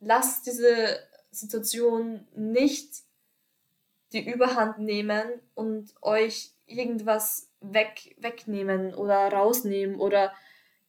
lasst 0.00 0.46
diese 0.46 0.98
Situation 1.30 2.26
nicht 2.36 2.94
die 4.12 4.30
Überhand 4.30 4.78
nehmen 4.78 5.24
und 5.54 5.94
euch 6.02 6.52
irgendwas 6.66 7.50
weg, 7.60 8.16
wegnehmen 8.18 8.94
oder 8.94 9.32
rausnehmen 9.32 10.00
oder 10.00 10.32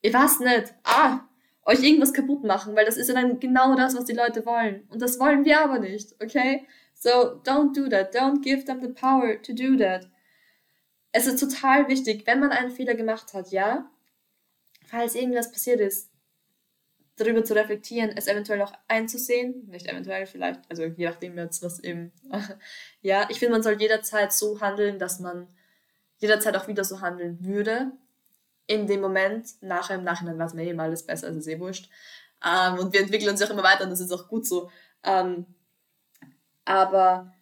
ich 0.01 0.13
weiß 0.13 0.39
nicht, 0.41 0.73
ah, 0.83 1.21
euch 1.65 1.81
irgendwas 1.81 2.13
kaputt 2.13 2.43
machen, 2.43 2.75
weil 2.75 2.85
das 2.85 2.97
ist 2.97 3.07
ja 3.07 3.13
dann 3.13 3.39
genau 3.39 3.75
das, 3.75 3.95
was 3.95 4.05
die 4.05 4.13
Leute 4.13 4.45
wollen. 4.45 4.85
Und 4.89 5.01
das 5.01 5.19
wollen 5.19 5.45
wir 5.45 5.61
aber 5.61 5.79
nicht, 5.79 6.13
okay? 6.21 6.67
So 6.93 7.09
don't 7.09 7.73
do 7.73 7.87
that. 7.89 8.13
Don't 8.13 8.41
give 8.41 8.65
them 8.65 8.81
the 8.81 8.89
power 8.89 9.41
to 9.41 9.53
do 9.53 9.77
that 9.77 10.07
es 11.13 11.27
ist 11.27 11.39
total 11.39 11.87
wichtig, 11.87 12.25
wenn 12.25 12.39
man 12.39 12.51
einen 12.51 12.71
Fehler 12.71 12.95
gemacht 12.95 13.33
hat, 13.33 13.51
ja, 13.51 13.89
falls 14.85 15.15
irgendwas 15.15 15.51
passiert 15.51 15.79
ist, 15.79 16.09
darüber 17.15 17.43
zu 17.43 17.53
reflektieren, 17.53 18.11
es 18.15 18.27
eventuell 18.27 18.59
noch 18.59 18.73
einzusehen, 18.87 19.67
nicht 19.67 19.87
eventuell 19.87 20.25
vielleicht, 20.25 20.61
also 20.69 20.83
je 20.83 21.05
nachdem 21.05 21.37
jetzt, 21.37 21.61
was 21.61 21.79
eben, 21.79 22.11
ja, 23.01 23.27
ich 23.29 23.39
finde, 23.39 23.53
man 23.53 23.63
soll 23.63 23.79
jederzeit 23.79 24.33
so 24.33 24.59
handeln, 24.61 24.99
dass 24.99 25.19
man 25.19 25.47
jederzeit 26.17 26.55
auch 26.55 26.67
wieder 26.67 26.83
so 26.83 27.01
handeln 27.01 27.43
würde. 27.45 27.91
In 28.65 28.87
dem 28.87 29.01
Moment, 29.01 29.61
nachher 29.61 29.95
im 29.95 30.03
Nachhinein 30.03 30.39
weiß 30.39 30.53
man 30.53 30.65
eh 30.65 30.73
mal 30.73 30.85
alles 30.85 31.05
besser, 31.05 31.27
also 31.27 31.49
eh 31.49 31.59
wurscht. 31.59 31.89
Ähm, 32.43 32.79
und 32.79 32.93
wir 32.93 33.01
entwickeln 33.01 33.29
uns 33.29 33.41
auch 33.41 33.49
immer 33.49 33.63
weiter 33.63 33.83
und 33.83 33.89
das 33.89 33.99
ist 33.99 34.11
auch 34.11 34.27
gut 34.27 34.47
so. 34.47 34.71
Ähm, 35.03 35.45
aber 36.65 37.33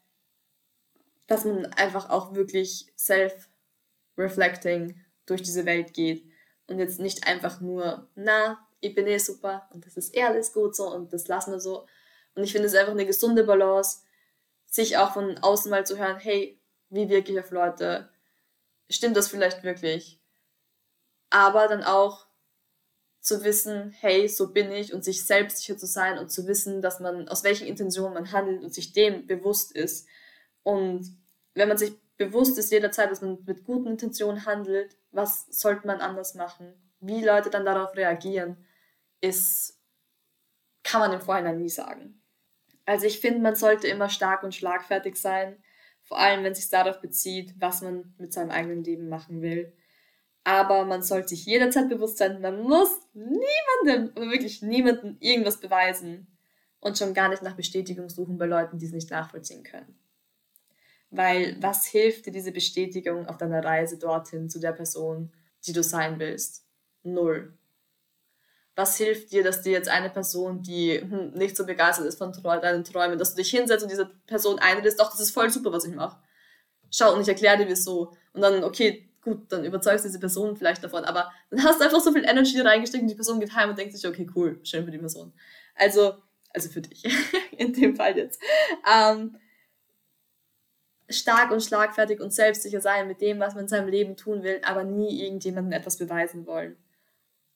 dass 1.27 1.45
man 1.45 1.65
einfach 1.73 2.09
auch 2.09 2.33
wirklich 2.33 2.91
self 2.95 3.47
reflecting 4.17 4.99
durch 5.25 5.41
diese 5.41 5.65
Welt 5.65 5.93
geht 5.93 6.25
und 6.67 6.79
jetzt 6.79 6.99
nicht 6.99 7.27
einfach 7.27 7.61
nur, 7.61 8.09
na, 8.15 8.59
ich 8.81 8.95
bin 8.95 9.07
eh 9.07 9.17
super 9.17 9.69
und 9.73 9.85
das 9.85 9.95
ist 9.95 10.15
eh 10.15 10.23
alles 10.23 10.53
gut 10.53 10.75
so 10.75 10.93
und 10.93 11.13
das 11.13 11.27
lassen 11.27 11.51
wir 11.51 11.59
so. 11.59 11.87
Und 12.35 12.43
ich 12.43 12.51
finde 12.51 12.67
es 12.67 12.75
einfach 12.75 12.91
eine 12.91 13.05
gesunde 13.05 13.43
Balance, 13.43 13.99
sich 14.65 14.97
auch 14.97 15.13
von 15.13 15.37
außen 15.37 15.69
mal 15.69 15.85
zu 15.85 15.97
hören, 15.97 16.17
hey, 16.17 16.59
wie 16.89 17.09
wirke 17.09 17.31
ich 17.31 17.39
auf 17.39 17.51
Leute? 17.51 18.09
Stimmt 18.89 19.15
das 19.15 19.27
vielleicht 19.27 19.63
wirklich? 19.63 20.19
Aber 21.29 21.67
dann 21.67 21.83
auch 21.83 22.27
zu 23.21 23.43
wissen, 23.43 23.91
hey, 23.91 24.27
so 24.27 24.51
bin 24.51 24.71
ich 24.71 24.93
und 24.93 25.03
sich 25.03 25.25
selbstsicher 25.25 25.77
zu 25.77 25.85
sein 25.85 26.17
und 26.17 26.31
zu 26.31 26.47
wissen, 26.47 26.81
dass 26.81 26.99
man 26.99 27.29
aus 27.29 27.43
welchen 27.43 27.67
Intentionen 27.67 28.15
man 28.15 28.31
handelt 28.31 28.63
und 28.63 28.73
sich 28.73 28.93
dem 28.93 29.27
bewusst 29.27 29.71
ist. 29.71 30.07
Und 30.63 31.17
wenn 31.53 31.67
man 31.67 31.77
sich 31.77 31.93
bewusst 32.17 32.57
ist 32.57 32.71
jederzeit, 32.71 33.11
dass 33.11 33.21
man 33.21 33.43
mit 33.45 33.63
guten 33.63 33.87
Intentionen 33.87 34.45
handelt, 34.45 34.97
was 35.11 35.45
sollte 35.49 35.85
man 35.85 36.01
anders 36.01 36.33
machen? 36.33 36.73
Wie 36.99 37.23
Leute 37.23 37.49
dann 37.49 37.65
darauf 37.65 37.95
reagieren, 37.95 38.57
ist, 39.21 39.79
kann 40.83 41.01
man 41.01 41.13
im 41.13 41.21
Vorhinein 41.21 41.59
nie 41.59 41.69
sagen. 41.69 42.21
Also 42.85 43.05
ich 43.05 43.19
finde, 43.19 43.39
man 43.39 43.55
sollte 43.55 43.87
immer 43.87 44.09
stark 44.09 44.43
und 44.43 44.55
schlagfertig 44.55 45.15
sein, 45.15 45.57
vor 46.01 46.19
allem 46.19 46.43
wenn 46.43 46.51
es 46.51 46.59
sich 46.59 46.69
darauf 46.69 46.99
bezieht, 46.99 47.53
was 47.59 47.81
man 47.81 48.13
mit 48.17 48.33
seinem 48.33 48.51
eigenen 48.51 48.83
Leben 48.83 49.07
machen 49.07 49.41
will. 49.41 49.73
Aber 50.43 50.85
man 50.85 51.03
sollte 51.03 51.29
sich 51.29 51.45
jederzeit 51.45 51.87
bewusst 51.87 52.17
sein, 52.17 52.41
man 52.41 52.61
muss 52.63 52.89
niemandem, 53.13 54.15
wirklich 54.29 54.61
niemandem 54.63 55.17
irgendwas 55.19 55.59
beweisen 55.59 56.27
und 56.79 56.97
schon 56.97 57.13
gar 57.13 57.29
nicht 57.29 57.43
nach 57.43 57.55
Bestätigung 57.55 58.09
suchen 58.09 58.37
bei 58.37 58.47
Leuten, 58.47 58.79
die 58.79 58.87
es 58.87 58.91
nicht 58.91 59.11
nachvollziehen 59.11 59.63
können. 59.63 59.97
Weil 61.11 61.57
was 61.61 61.85
hilft 61.85 62.25
dir 62.25 62.31
diese 62.31 62.51
Bestätigung 62.51 63.27
auf 63.27 63.37
deiner 63.37 63.63
Reise 63.63 63.99
dorthin 63.99 64.49
zu 64.49 64.59
der 64.59 64.71
Person, 64.71 65.31
die 65.65 65.73
du 65.73 65.83
sein 65.83 66.19
willst? 66.19 66.65
Null. 67.03 67.57
Was 68.81 68.97
hilft 68.97 69.31
dir, 69.31 69.43
dass 69.43 69.61
dir 69.61 69.73
jetzt 69.73 69.89
eine 69.89 70.09
Person, 70.09 70.63
die 70.63 70.99
hm, 70.99 71.33
nicht 71.33 71.55
so 71.55 71.67
begeistert 71.67 72.07
ist 72.07 72.17
von 72.17 72.33
deinen 72.33 72.83
Träumen, 72.83 73.19
dass 73.19 73.35
du 73.35 73.35
dich 73.35 73.51
hinsetzt 73.51 73.83
und 73.83 73.91
diese 73.91 74.09
Person 74.25 74.57
einlädst, 74.57 74.99
doch, 74.99 75.11
das 75.11 75.19
ist 75.19 75.29
voll 75.29 75.51
super, 75.51 75.71
was 75.71 75.85
ich 75.85 75.93
mache. 75.93 76.17
Schau, 76.89 77.13
und 77.13 77.21
ich 77.21 77.27
erkläre 77.27 77.59
dir 77.59 77.67
wieso. 77.67 78.11
Und 78.33 78.41
dann, 78.41 78.63
okay, 78.63 79.07
gut, 79.21 79.51
dann 79.51 79.63
überzeugst 79.65 80.03
du 80.03 80.09
diese 80.09 80.19
Person 80.19 80.57
vielleicht 80.57 80.83
davon, 80.83 81.05
aber 81.05 81.31
dann 81.51 81.63
hast 81.63 81.79
du 81.79 81.83
einfach 81.83 81.99
so 81.99 82.11
viel 82.11 82.23
Energy 82.23 82.59
reingesteckt 82.59 83.03
und 83.03 83.07
die 83.07 83.13
Person 83.13 83.39
geht 83.39 83.53
heim 83.55 83.69
und 83.69 83.77
denkt 83.77 83.93
sich, 83.93 84.07
okay, 84.07 84.27
cool, 84.35 84.59
schön 84.63 84.83
für 84.83 84.89
die 84.89 84.97
Person. 84.97 85.31
Also, 85.75 86.15
also 86.49 86.67
für 86.69 86.81
dich, 86.81 87.03
in 87.57 87.73
dem 87.73 87.95
Fall 87.95 88.17
jetzt. 88.17 88.41
Ähm, 88.91 89.37
stark 91.07 91.51
und 91.51 91.61
schlagfertig 91.61 92.19
und 92.19 92.33
selbstsicher 92.33 92.81
sein 92.81 93.07
mit 93.07 93.21
dem, 93.21 93.39
was 93.39 93.53
man 93.53 93.65
in 93.65 93.69
seinem 93.69 93.89
Leben 93.89 94.17
tun 94.17 94.41
will, 94.41 94.59
aber 94.63 94.83
nie 94.83 95.21
irgendjemandem 95.23 95.73
etwas 95.73 95.97
beweisen 95.97 96.47
wollen. 96.47 96.77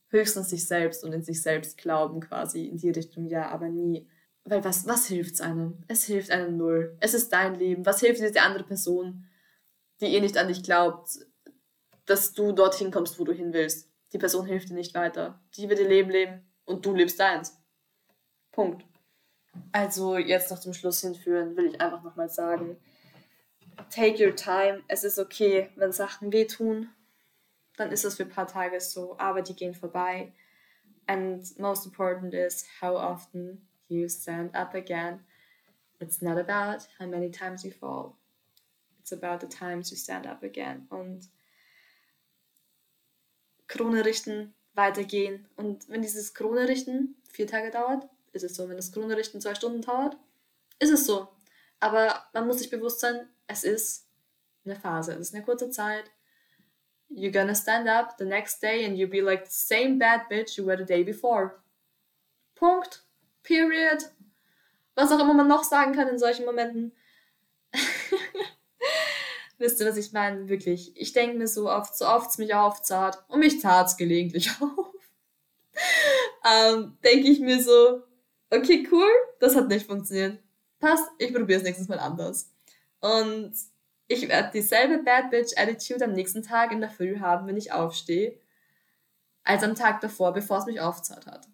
Höchstens 0.10 0.50
sich 0.50 0.68
selbst 0.68 1.04
und 1.04 1.13
in 1.13 1.24
sich 1.24 1.41
selbst 1.41 1.78
glauben, 1.78 2.20
quasi 2.20 2.65
in 2.65 2.78
die 2.78 2.91
Richtung, 2.91 3.28
ja, 3.28 3.50
aber 3.50 3.70
nie. 3.70 4.08
Weil 4.44 4.63
was, 4.63 4.86
was 4.86 5.08
hilft 5.08 5.41
einem? 5.41 5.84
Es 5.88 6.04
hilft 6.04 6.30
einem 6.30 6.58
null. 6.58 6.96
Es 7.00 7.13
ist 7.13 7.34
dein 7.34 7.56
Leben. 7.56 7.86
Was 7.86 8.00
hilft 8.00 8.22
dir 8.22 8.32
die 8.32 8.39
andere 8.39 8.63
Person, 8.63 9.28
die 10.00 10.06
eh 10.06 10.22
nicht 10.22 10.38
an 10.38 10.48
dich 10.48 10.63
glaubt, 10.63 11.10
dass 12.06 12.34
du 12.34 12.52
dorthin 12.52 12.91
kommst, 12.91 13.20
wo 13.20 13.24
du 13.24 13.34
hin 13.34 13.54
willst? 13.54 13.89
Die 14.13 14.20
Person 14.20 14.46
hilft 14.46 14.70
dir 14.70 14.76
nicht 14.76 14.94
weiter. 14.94 15.44
Die 15.58 15.68
wird 15.68 15.80
ihr 15.80 15.88
Leben 15.88 16.12
leben 16.12 16.46
und 16.65 16.86
du 16.86 16.94
lebst 16.94 17.20
deins. 17.20 17.60
Punkt. 18.52 18.86
Also 19.72 20.18
jetzt 20.18 20.52
noch 20.52 20.60
zum 20.60 20.74
Schluss 20.74 21.02
hinführen, 21.02 21.58
will 21.58 21.65
ich 21.65 21.82
einfach 21.82 22.04
nochmal 22.04 22.30
sagen, 22.30 22.78
take 23.89 24.24
your 24.24 24.36
time. 24.36 24.84
Es 24.88 25.04
ist 25.04 25.18
okay, 25.18 25.70
wenn 25.76 25.91
Sachen 25.91 26.32
wehtun, 26.32 26.89
dann 27.78 27.92
ist 27.92 28.06
es 28.06 28.16
für 28.16 28.24
ein 28.24 28.30
paar 28.30 28.48
Tage 28.48 28.80
so, 28.80 29.18
aber 29.18 29.42
die 29.42 29.56
gehen 29.56 29.74
vorbei. 29.74 30.34
And 31.08 31.60
most 31.60 31.86
important 31.86 32.34
is 32.34 32.66
how 32.82 32.96
often 32.96 33.68
you 33.88 34.08
stand 34.10 34.56
up 34.56 34.74
again. 34.74 35.24
It's 36.00 36.22
not 36.22 36.38
about 36.38 36.88
how 37.00 37.08
many 37.08 37.30
times 37.30 37.64
you 37.64 37.72
fall. 37.72 38.18
It's 39.00 39.14
about 39.14 39.40
the 39.42 39.48
times 39.48 39.92
you 39.92 39.98
stand 39.98 40.26
up 40.26 40.44
again. 40.44 40.88
Und 40.90 41.30
Krone 43.68 44.04
richten, 44.04 44.54
weitergehen. 44.74 45.48
Und 45.56 45.88
wenn 45.90 46.02
dieses 46.02 46.34
Krone 46.34 46.68
richten 46.68 47.16
vier 47.30 47.48
Tage 47.48 47.72
dauert, 47.72 48.08
ist 48.34 48.44
es 48.44 48.56
so. 48.56 48.68
Wenn 48.68 48.76
das 48.78 48.92
Krone 48.92 49.16
richten 49.16 49.42
zwei 49.42 49.56
Stunden 49.56 49.82
dauert, 49.82 50.18
ist 50.80 50.92
es 50.92 51.06
so. 51.06 51.28
Aber 51.80 52.26
man 52.34 52.48
muss 52.48 52.60
sich 52.60 52.70
bewusst 52.70 53.00
sein, 53.00 53.28
es 53.48 53.64
ist 53.64 54.08
eine 54.66 54.76
Phase, 54.76 55.14
es 55.14 55.30
ist 55.30 55.36
eine 55.36 55.44
kurze 55.44 55.70
Zeit. 55.70 56.12
You're 57.10 57.32
gonna 57.32 57.56
stand 57.56 57.88
up 57.88 58.18
the 58.18 58.26
next 58.26 58.62
day 58.62 58.86
and 58.86 58.98
you'll 58.98 59.10
be 59.10 59.22
like 59.22 59.46
the 59.46 59.52
same 59.52 59.98
bad 59.98 60.22
bitch 60.30 60.58
you 60.58 60.65
were 60.65 60.78
the 60.78 60.86
day 60.86 61.04
before. 61.04 61.62
Punkt. 62.56 63.04
Period. 63.44 64.04
Was 64.96 65.12
auch 65.12 65.20
immer 65.20 65.34
man 65.34 65.48
noch 65.48 65.63
sagen 65.63 65.94
kann 65.94 66.08
in 66.08 66.18
solchen 66.18 66.46
Momenten. 66.46 66.94
Wisst 69.58 69.80
ihr, 69.80 69.88
was 69.88 69.98
ich 69.98 70.12
meine? 70.12 70.50
Wirklich. 70.50 70.91
Ich 70.96 71.13
denke 71.13 71.38
mir 71.38 71.48
so 71.48 71.70
oft, 71.70 71.96
so 71.96 72.06
oft 72.08 72.32
es 72.32 72.38
mich 72.38 72.54
aufzahlt 72.54 73.18
und 73.28 73.39
mich 73.39 73.62
tat 73.62 73.88
es 73.88 73.98
gelegentlich 73.98 74.50
auf. 74.62 74.94
ähm, 76.46 76.98
denke 77.04 77.30
ich 77.30 77.39
mir 77.39 77.62
so, 77.62 78.04
okay, 78.50 78.88
cool, 78.91 79.10
das 79.39 79.56
hat 79.56 79.68
nicht 79.68 79.86
funktioniert. 79.86 80.39
Passt, 80.80 81.08
ich 81.18 81.34
probiere 81.34 81.60
es 81.60 81.63
nächstes 81.63 81.88
Mal 81.88 82.00
anders. 82.00 82.52
Und 83.00 83.54
ich 84.08 84.28
werde 84.28 84.52
dieselbe 84.54 85.00
Bad 85.00 85.32
Bitch 85.32 85.58
Attitude 85.58 86.06
am 86.06 86.13
nächsten 86.13 86.44
Tag 86.44 86.72
in 86.72 86.82
der 86.82 86.89
Früh 86.89 87.20
haben, 87.20 87.48
wenn 87.48 87.58
ich 87.58 87.72
aufstehe, 87.72 88.39
als 89.44 89.63
am 89.63 89.76
Tag 89.76 90.02
davor, 90.02 90.34
bevor 90.34 90.60
es 90.60 90.65
mich 90.65 90.80
aufzahlt 90.80 91.26
hat. 91.26 91.48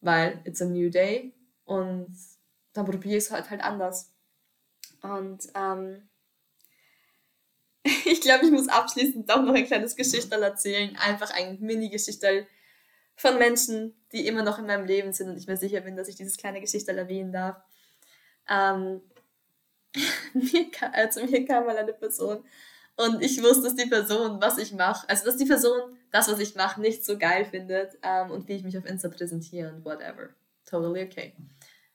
Weil 0.00 0.40
it's 0.44 0.60
a 0.60 0.66
new 0.66 0.90
day 0.90 1.34
und 1.64 2.14
dann 2.72 2.84
probiere 2.84 3.16
ich 3.16 3.24
es 3.24 3.30
halt 3.30 3.50
halt 3.50 3.62
anders. 3.62 4.12
Und 5.02 5.48
ähm, 5.54 6.08
ich 8.04 8.20
glaube, 8.20 8.44
ich 8.44 8.50
muss 8.50 8.68
abschließend 8.68 9.28
doch 9.30 9.42
noch 9.42 9.54
ein 9.54 9.66
kleines 9.66 9.96
Geschichtel 9.96 10.42
erzählen. 10.42 10.96
Einfach 10.96 11.30
ein 11.30 11.60
Mini-Geschichtel 11.60 12.46
von 13.16 13.38
Menschen, 13.38 13.94
die 14.12 14.26
immer 14.26 14.42
noch 14.42 14.58
in 14.58 14.66
meinem 14.66 14.86
Leben 14.86 15.12
sind 15.12 15.28
und 15.28 15.36
ich 15.36 15.46
mir 15.46 15.56
sicher 15.56 15.80
bin, 15.80 15.96
dass 15.96 16.08
ich 16.08 16.16
dieses 16.16 16.36
kleine 16.36 16.60
Geschichtel 16.60 16.98
erwähnen 16.98 17.32
darf. 17.32 17.56
Ähm, 18.48 19.00
mir 20.34 20.70
kam, 20.70 20.90
also 20.92 21.24
mir 21.24 21.44
kam 21.44 21.66
mal 21.66 21.76
eine 21.76 21.92
Person 21.92 22.44
Und 22.96 23.22
ich 23.22 23.42
wusste, 23.42 23.64
dass 23.64 23.74
die 23.74 23.88
Person, 23.88 24.40
was 24.40 24.58
ich 24.58 24.72
mache, 24.72 25.08
also 25.08 25.24
dass 25.24 25.36
die 25.36 25.46
Person 25.46 25.96
das, 26.10 26.28
was 26.28 26.38
ich 26.38 26.54
mache, 26.54 26.80
nicht 26.80 27.04
so 27.04 27.18
geil 27.18 27.44
findet 27.44 27.98
ähm, 28.02 28.30
und 28.30 28.46
wie 28.48 28.54
ich 28.54 28.62
mich 28.62 28.78
auf 28.78 28.86
Insta 28.86 29.08
präsentiere 29.08 29.72
und 29.72 29.84
whatever. 29.84 30.28
Totally 30.64 31.02
okay. 31.02 31.34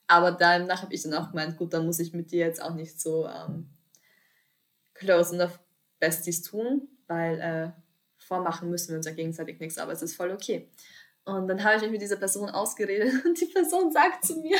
Aber 0.06 0.32
danach 0.32 0.82
habe 0.82 0.92
ich 0.92 1.02
dann 1.02 1.14
auch 1.14 1.30
gemeint, 1.30 1.56
gut, 1.56 1.72
dann 1.72 1.86
muss 1.86 2.00
ich 2.00 2.12
mit 2.12 2.30
dir 2.32 2.46
jetzt 2.46 2.60
auch 2.62 2.74
nicht 2.74 3.00
so 3.00 3.26
ähm, 3.26 3.70
close 4.94 5.34
enough 5.34 5.58
Besties 5.98 6.42
tun, 6.42 6.88
weil 7.06 7.40
äh, 7.40 7.70
vormachen 8.18 8.70
müssen 8.70 8.90
wir 8.90 8.96
uns 8.96 9.06
ja 9.06 9.12
gegenseitig 9.12 9.60
nichts, 9.60 9.78
aber 9.78 9.92
es 9.92 10.02
ist 10.02 10.16
voll 10.16 10.30
okay. 10.30 10.70
Und 11.24 11.48
dann 11.48 11.62
habe 11.62 11.76
ich 11.76 11.82
mich 11.82 11.90
mit 11.92 12.02
dieser 12.02 12.16
Person 12.16 12.50
ausgeredet 12.50 13.12
und 13.24 13.40
die 13.40 13.46
Person 13.46 13.90
sagt 13.90 14.24
zu 14.24 14.36
mir, 14.40 14.58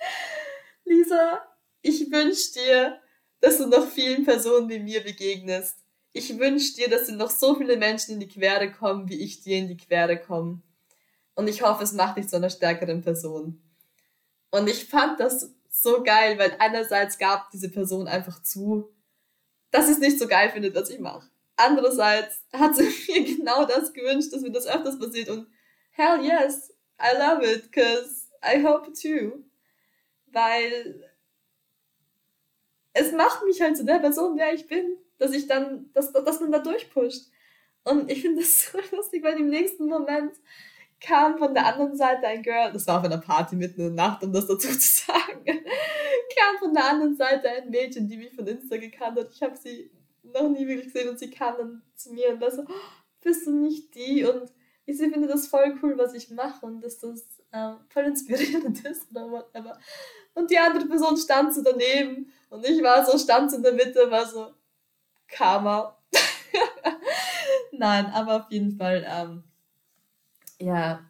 Lisa, 0.84 1.42
ich 1.88 2.10
wünsche 2.10 2.52
dir, 2.52 3.00
dass 3.40 3.58
du 3.58 3.66
noch 3.66 3.88
vielen 3.88 4.24
Personen 4.24 4.68
wie 4.68 4.78
mir 4.78 5.02
begegnest. 5.02 5.76
Ich 6.12 6.38
wünsche 6.38 6.74
dir, 6.74 6.88
dass 6.88 7.06
dir 7.06 7.16
noch 7.16 7.30
so 7.30 7.54
viele 7.54 7.76
Menschen 7.76 8.14
in 8.14 8.20
die 8.20 8.28
Quere 8.28 8.72
kommen, 8.72 9.08
wie 9.08 9.20
ich 9.20 9.40
dir 9.40 9.58
in 9.58 9.68
die 9.68 9.76
Quere 9.76 10.18
komme. 10.18 10.62
Und 11.34 11.48
ich 11.48 11.62
hoffe, 11.62 11.84
es 11.84 11.92
macht 11.92 12.18
dich 12.18 12.28
zu 12.28 12.36
einer 12.36 12.50
stärkeren 12.50 13.02
Person. 13.02 13.62
Und 14.50 14.68
ich 14.68 14.86
fand 14.86 15.20
das 15.20 15.54
so 15.70 16.02
geil, 16.02 16.38
weil 16.38 16.56
einerseits 16.58 17.18
gab 17.18 17.50
diese 17.50 17.70
Person 17.70 18.08
einfach 18.08 18.42
zu, 18.42 18.92
dass 19.70 19.86
sie 19.86 19.92
es 19.92 19.98
nicht 19.98 20.18
so 20.18 20.26
geil 20.26 20.50
findet, 20.50 20.74
was 20.74 20.90
ich 20.90 20.98
mache. 20.98 21.28
Andererseits 21.56 22.42
hat 22.52 22.74
sie 22.74 22.84
mir 23.08 23.36
genau 23.36 23.64
das 23.64 23.92
gewünscht, 23.92 24.32
dass 24.32 24.40
mir 24.40 24.50
das 24.50 24.66
öfters 24.66 24.98
passiert 24.98 25.28
und 25.28 25.46
hell 25.90 26.24
yes, 26.24 26.72
I 27.00 27.16
love 27.16 27.44
it, 27.44 27.70
cause 27.70 28.26
I 28.42 28.62
hope 28.64 28.92
too. 28.92 29.44
Weil 30.26 31.07
es 32.98 33.12
macht 33.12 33.44
mich 33.44 33.60
halt 33.60 33.76
zu 33.76 33.84
der 33.84 33.98
Person, 33.98 34.36
der 34.36 34.54
ich 34.54 34.66
bin, 34.66 34.96
dass 35.18 35.32
ich 35.32 35.46
dann, 35.46 35.90
dass, 35.92 36.12
dass 36.12 36.40
man 36.40 36.52
da 36.52 36.58
durchpusht. 36.58 37.30
Und 37.84 38.10
ich 38.10 38.22
finde 38.22 38.40
das 38.40 38.70
so 38.72 38.78
lustig, 38.96 39.22
weil 39.22 39.38
im 39.38 39.48
nächsten 39.48 39.86
Moment 39.86 40.32
kam 41.00 41.38
von 41.38 41.54
der 41.54 41.66
anderen 41.66 41.96
Seite 41.96 42.26
ein 42.26 42.42
Girl, 42.42 42.72
das 42.72 42.86
war 42.86 42.98
auf 42.98 43.04
einer 43.04 43.18
Party 43.18 43.54
mitten 43.54 43.80
in 43.80 43.96
der 43.96 44.06
Nacht, 44.06 44.22
um 44.24 44.32
das 44.32 44.46
dazu 44.46 44.68
zu 44.78 45.04
sagen, 45.06 45.44
kam 45.44 46.58
von 46.58 46.74
der 46.74 46.84
anderen 46.84 47.16
Seite 47.16 47.48
ein 47.48 47.70
Mädchen, 47.70 48.08
die 48.08 48.16
mich 48.16 48.34
von 48.34 48.46
Insta 48.46 48.76
gekannt 48.76 49.18
hat. 49.18 49.30
Ich 49.32 49.42
habe 49.42 49.56
sie 49.56 49.90
noch 50.22 50.48
nie 50.48 50.66
wirklich 50.66 50.92
gesehen 50.92 51.08
und 51.08 51.18
sie 51.18 51.30
kam 51.30 51.56
dann 51.56 51.82
zu 51.94 52.12
mir 52.12 52.30
und 52.30 52.40
war 52.40 52.50
so, 52.50 52.62
oh, 52.62 52.90
bist 53.22 53.46
du 53.46 53.52
nicht 53.52 53.94
die? 53.94 54.24
Und 54.24 54.52
ich 54.86 54.98
finde 54.98 55.28
das 55.28 55.46
voll 55.46 55.78
cool, 55.82 55.96
was 55.96 56.14
ich 56.14 56.30
mache 56.30 56.66
und 56.66 56.80
dass 56.82 56.98
das 56.98 57.26
äh, 57.52 57.72
voll 57.88 58.04
inspirierend 58.04 58.84
ist 58.84 59.10
oder 59.10 59.30
whatever. 59.30 59.78
Und 60.34 60.50
die 60.50 60.58
andere 60.58 60.86
Person 60.86 61.16
stand 61.16 61.54
so 61.54 61.62
daneben 61.62 62.32
und 62.50 62.64
ich 62.64 62.82
war 62.82 63.04
so, 63.04 63.18
stand 63.18 63.52
in 63.52 63.62
der 63.62 63.72
Mitte, 63.72 64.10
war 64.10 64.26
so, 64.26 64.54
Karma. 65.26 65.96
Nein, 67.72 68.06
aber 68.06 68.36
auf 68.36 68.50
jeden 68.50 68.76
Fall, 68.76 69.06
ähm, 69.06 69.44
ja, 70.58 71.08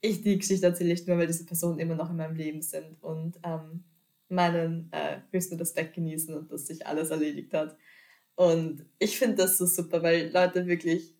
ich 0.00 0.20
die 0.22 0.38
Geschichte 0.38 0.66
erzähle 0.66 0.92
ich 0.92 1.06
nur, 1.06 1.16
weil 1.16 1.28
diese 1.28 1.46
Personen 1.46 1.78
immer 1.78 1.94
noch 1.94 2.10
in 2.10 2.16
meinem 2.16 2.36
Leben 2.36 2.60
sind 2.60 3.02
und 3.02 3.38
ähm, 3.44 3.84
meinen 4.28 4.90
äh, 4.92 5.20
höchsten 5.30 5.56
Respekt 5.56 5.94
genießen 5.94 6.34
und 6.34 6.50
dass 6.50 6.66
sich 6.66 6.86
alles 6.86 7.10
erledigt 7.10 7.54
hat. 7.54 7.76
Und 8.34 8.84
ich 8.98 9.18
finde 9.18 9.36
das 9.36 9.58
so 9.58 9.66
super, 9.66 10.02
weil 10.02 10.30
Leute 10.32 10.66
wirklich, 10.66 11.14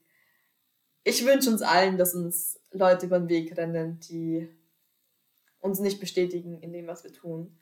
ich 1.04 1.24
wünsche 1.24 1.50
uns 1.50 1.62
allen, 1.62 1.96
dass 1.96 2.14
uns 2.14 2.60
Leute 2.72 3.06
über 3.06 3.20
den 3.20 3.28
Weg 3.28 3.56
rennen, 3.56 4.00
die 4.00 4.48
uns 5.60 5.78
nicht 5.78 6.00
bestätigen 6.00 6.60
in 6.60 6.72
dem, 6.72 6.88
was 6.88 7.04
wir 7.04 7.12
tun. 7.12 7.56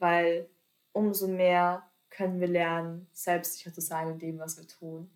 Weil 0.00 0.48
umso 0.92 1.28
mehr 1.28 1.88
können 2.10 2.40
wir 2.40 2.48
lernen, 2.48 3.06
selbstsicher 3.12 3.72
zu 3.72 3.80
sein 3.80 4.08
in 4.08 4.18
dem, 4.18 4.38
was 4.38 4.58
wir 4.58 4.66
tun. 4.66 5.10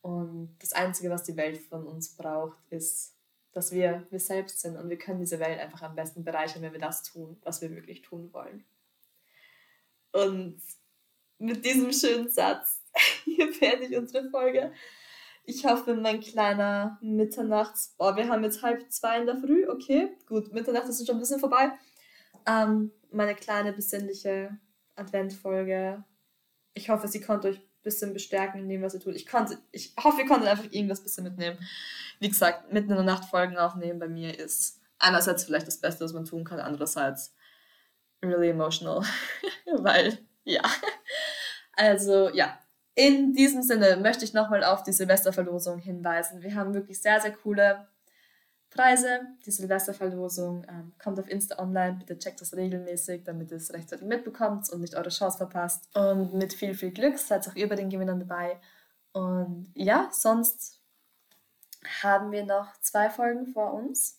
Und 0.00 0.56
das 0.60 0.72
Einzige, 0.72 1.10
was 1.10 1.22
die 1.22 1.36
Welt 1.36 1.58
von 1.58 1.86
uns 1.86 2.16
braucht, 2.16 2.58
ist, 2.70 3.14
dass 3.52 3.70
wir 3.70 4.06
wir 4.10 4.18
selbst 4.18 4.60
sind. 4.60 4.76
Und 4.76 4.88
wir 4.88 4.98
können 4.98 5.20
diese 5.20 5.38
Welt 5.38 5.60
einfach 5.60 5.82
am 5.82 5.94
besten 5.94 6.24
bereichern, 6.24 6.62
wenn 6.62 6.72
wir 6.72 6.80
das 6.80 7.02
tun, 7.02 7.36
was 7.42 7.60
wir 7.60 7.70
wirklich 7.70 8.02
tun 8.02 8.32
wollen. 8.32 8.64
Und 10.12 10.60
mit 11.38 11.64
diesem 11.64 11.92
schönen 11.92 12.28
Satz 12.28 12.82
hier 13.24 13.50
ich 13.50 13.96
unsere 13.96 14.28
Folge. 14.30 14.72
Ich 15.44 15.66
hoffe, 15.66 15.94
mein 15.94 16.20
kleiner 16.20 16.98
Mitternachts... 17.00 17.94
Boah, 17.98 18.16
wir 18.16 18.28
haben 18.28 18.44
jetzt 18.44 18.62
halb 18.62 18.90
zwei 18.92 19.20
in 19.20 19.26
der 19.26 19.38
Früh. 19.38 19.68
Okay, 19.68 20.16
gut, 20.26 20.52
Mitternacht 20.52 20.88
ist 20.88 21.04
schon 21.04 21.16
ein 21.16 21.20
bisschen 21.20 21.40
vorbei. 21.40 21.72
Ähm, 22.46 22.92
meine 23.12 23.34
kleine 23.34 23.72
besinnliche 23.72 24.58
Adventfolge. 24.94 26.04
Ich 26.74 26.88
hoffe, 26.88 27.08
sie 27.08 27.20
konnte 27.20 27.48
euch 27.48 27.60
bisschen 27.82 28.12
bestärken 28.12 28.60
in 28.60 28.68
dem, 28.68 28.82
was 28.82 28.94
ihr 28.94 29.00
tut. 29.00 29.14
Ich 29.14 29.26
konnte, 29.26 29.58
ich 29.72 29.94
hoffe, 30.02 30.22
ihr 30.22 30.28
konntet 30.28 30.48
einfach 30.48 30.70
irgendwas 30.70 31.00
ein 31.00 31.04
bisschen 31.04 31.24
mitnehmen. 31.24 31.58
Wie 32.20 32.28
gesagt, 32.28 32.72
mitten 32.72 32.90
in 32.90 32.96
der 32.96 33.04
Nacht 33.04 33.28
Folgen 33.28 33.58
aufnehmen 33.58 33.98
bei 33.98 34.08
mir 34.08 34.38
ist 34.38 34.80
einerseits 34.98 35.44
vielleicht 35.44 35.66
das 35.66 35.80
Beste, 35.80 36.04
was 36.04 36.12
man 36.12 36.24
tun 36.24 36.44
kann, 36.44 36.60
andererseits 36.60 37.34
really 38.24 38.50
emotional, 38.50 39.04
weil, 39.78 40.18
ja. 40.44 40.62
Also, 41.72 42.28
ja. 42.30 42.58
In 42.94 43.32
diesem 43.32 43.62
Sinne 43.62 43.96
möchte 43.96 44.24
ich 44.24 44.34
nochmal 44.34 44.62
auf 44.64 44.82
die 44.82 44.92
Silvesterverlosung 44.92 45.78
hinweisen. 45.78 46.42
Wir 46.42 46.54
haben 46.54 46.74
wirklich 46.74 47.00
sehr, 47.00 47.20
sehr 47.22 47.32
coole 47.32 47.88
Preise. 48.74 49.20
Die 49.44 49.50
Silvesterverlosung 49.50 50.64
ähm, 50.68 50.92
kommt 51.02 51.18
auf 51.20 51.28
Insta 51.28 51.58
online. 51.58 51.98
Bitte 51.98 52.18
checkt 52.18 52.40
das 52.40 52.54
regelmäßig, 52.54 53.24
damit 53.24 53.50
ihr 53.50 53.58
es 53.58 53.72
rechtzeitig 53.72 54.06
mitbekommt 54.06 54.68
und 54.70 54.80
nicht 54.80 54.94
eure 54.94 55.10
Chance 55.10 55.38
verpasst. 55.38 55.88
Und 55.94 56.34
mit 56.34 56.52
viel, 56.52 56.74
viel 56.74 56.90
Glück 56.90 57.18
seid 57.18 57.46
auch 57.48 57.54
ihr 57.54 57.68
bei 57.68 57.76
den 57.76 57.90
Gewinnern 57.90 58.20
dabei. 58.20 58.58
Und 59.12 59.70
ja, 59.74 60.08
sonst 60.12 60.80
haben 62.02 62.32
wir 62.32 62.46
noch 62.46 62.72
zwei 62.80 63.10
Folgen 63.10 63.46
vor 63.46 63.74
uns, 63.74 64.18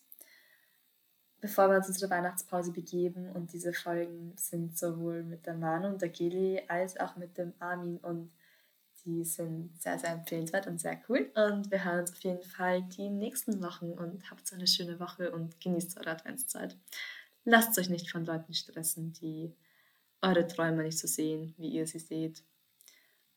bevor 1.40 1.68
wir 1.70 1.78
uns 1.78 1.88
unsere 1.88 2.10
Weihnachtspause 2.10 2.72
begeben. 2.72 3.30
Und 3.30 3.52
diese 3.52 3.72
Folgen 3.72 4.34
sind 4.36 4.78
sowohl 4.78 5.24
mit 5.24 5.46
der 5.46 5.54
Manu 5.54 5.88
und 5.88 6.02
der 6.02 6.10
Geli 6.10 6.62
als 6.68 6.98
auch 6.98 7.16
mit 7.16 7.38
dem 7.38 7.54
Armin 7.58 7.98
und 7.98 8.30
die 9.04 9.24
sind 9.24 9.80
sehr, 9.80 9.98
sehr 9.98 10.10
empfehlenswert 10.10 10.66
und 10.66 10.80
sehr 10.80 11.00
cool. 11.08 11.30
Und 11.34 11.70
wir 11.70 11.84
hören 11.84 12.00
uns 12.00 12.12
auf 12.12 12.20
jeden 12.20 12.42
Fall 12.42 12.82
die 12.82 13.10
nächsten 13.10 13.62
Wochen 13.62 13.92
und 13.92 14.30
habt 14.30 14.46
so 14.46 14.54
eine 14.54 14.66
schöne 14.66 14.98
Woche 14.98 15.30
und 15.30 15.60
genießt 15.60 15.98
eure 15.98 16.10
Adventszeit. 16.10 16.76
Lasst 17.44 17.78
euch 17.78 17.90
nicht 17.90 18.10
von 18.10 18.24
Leuten 18.24 18.54
stressen, 18.54 19.12
die 19.12 19.52
eure 20.22 20.46
Träume 20.46 20.82
nicht 20.82 20.98
so 20.98 21.06
sehen, 21.06 21.54
wie 21.58 21.68
ihr 21.68 21.86
sie 21.86 21.98
seht. 21.98 22.42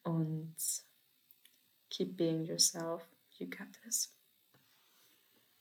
Und 0.03 0.55
keep 1.89 2.15
being 2.15 2.45
yourself. 2.45 3.03
You 3.37 3.47
got 3.47 3.67
this. 3.83 4.16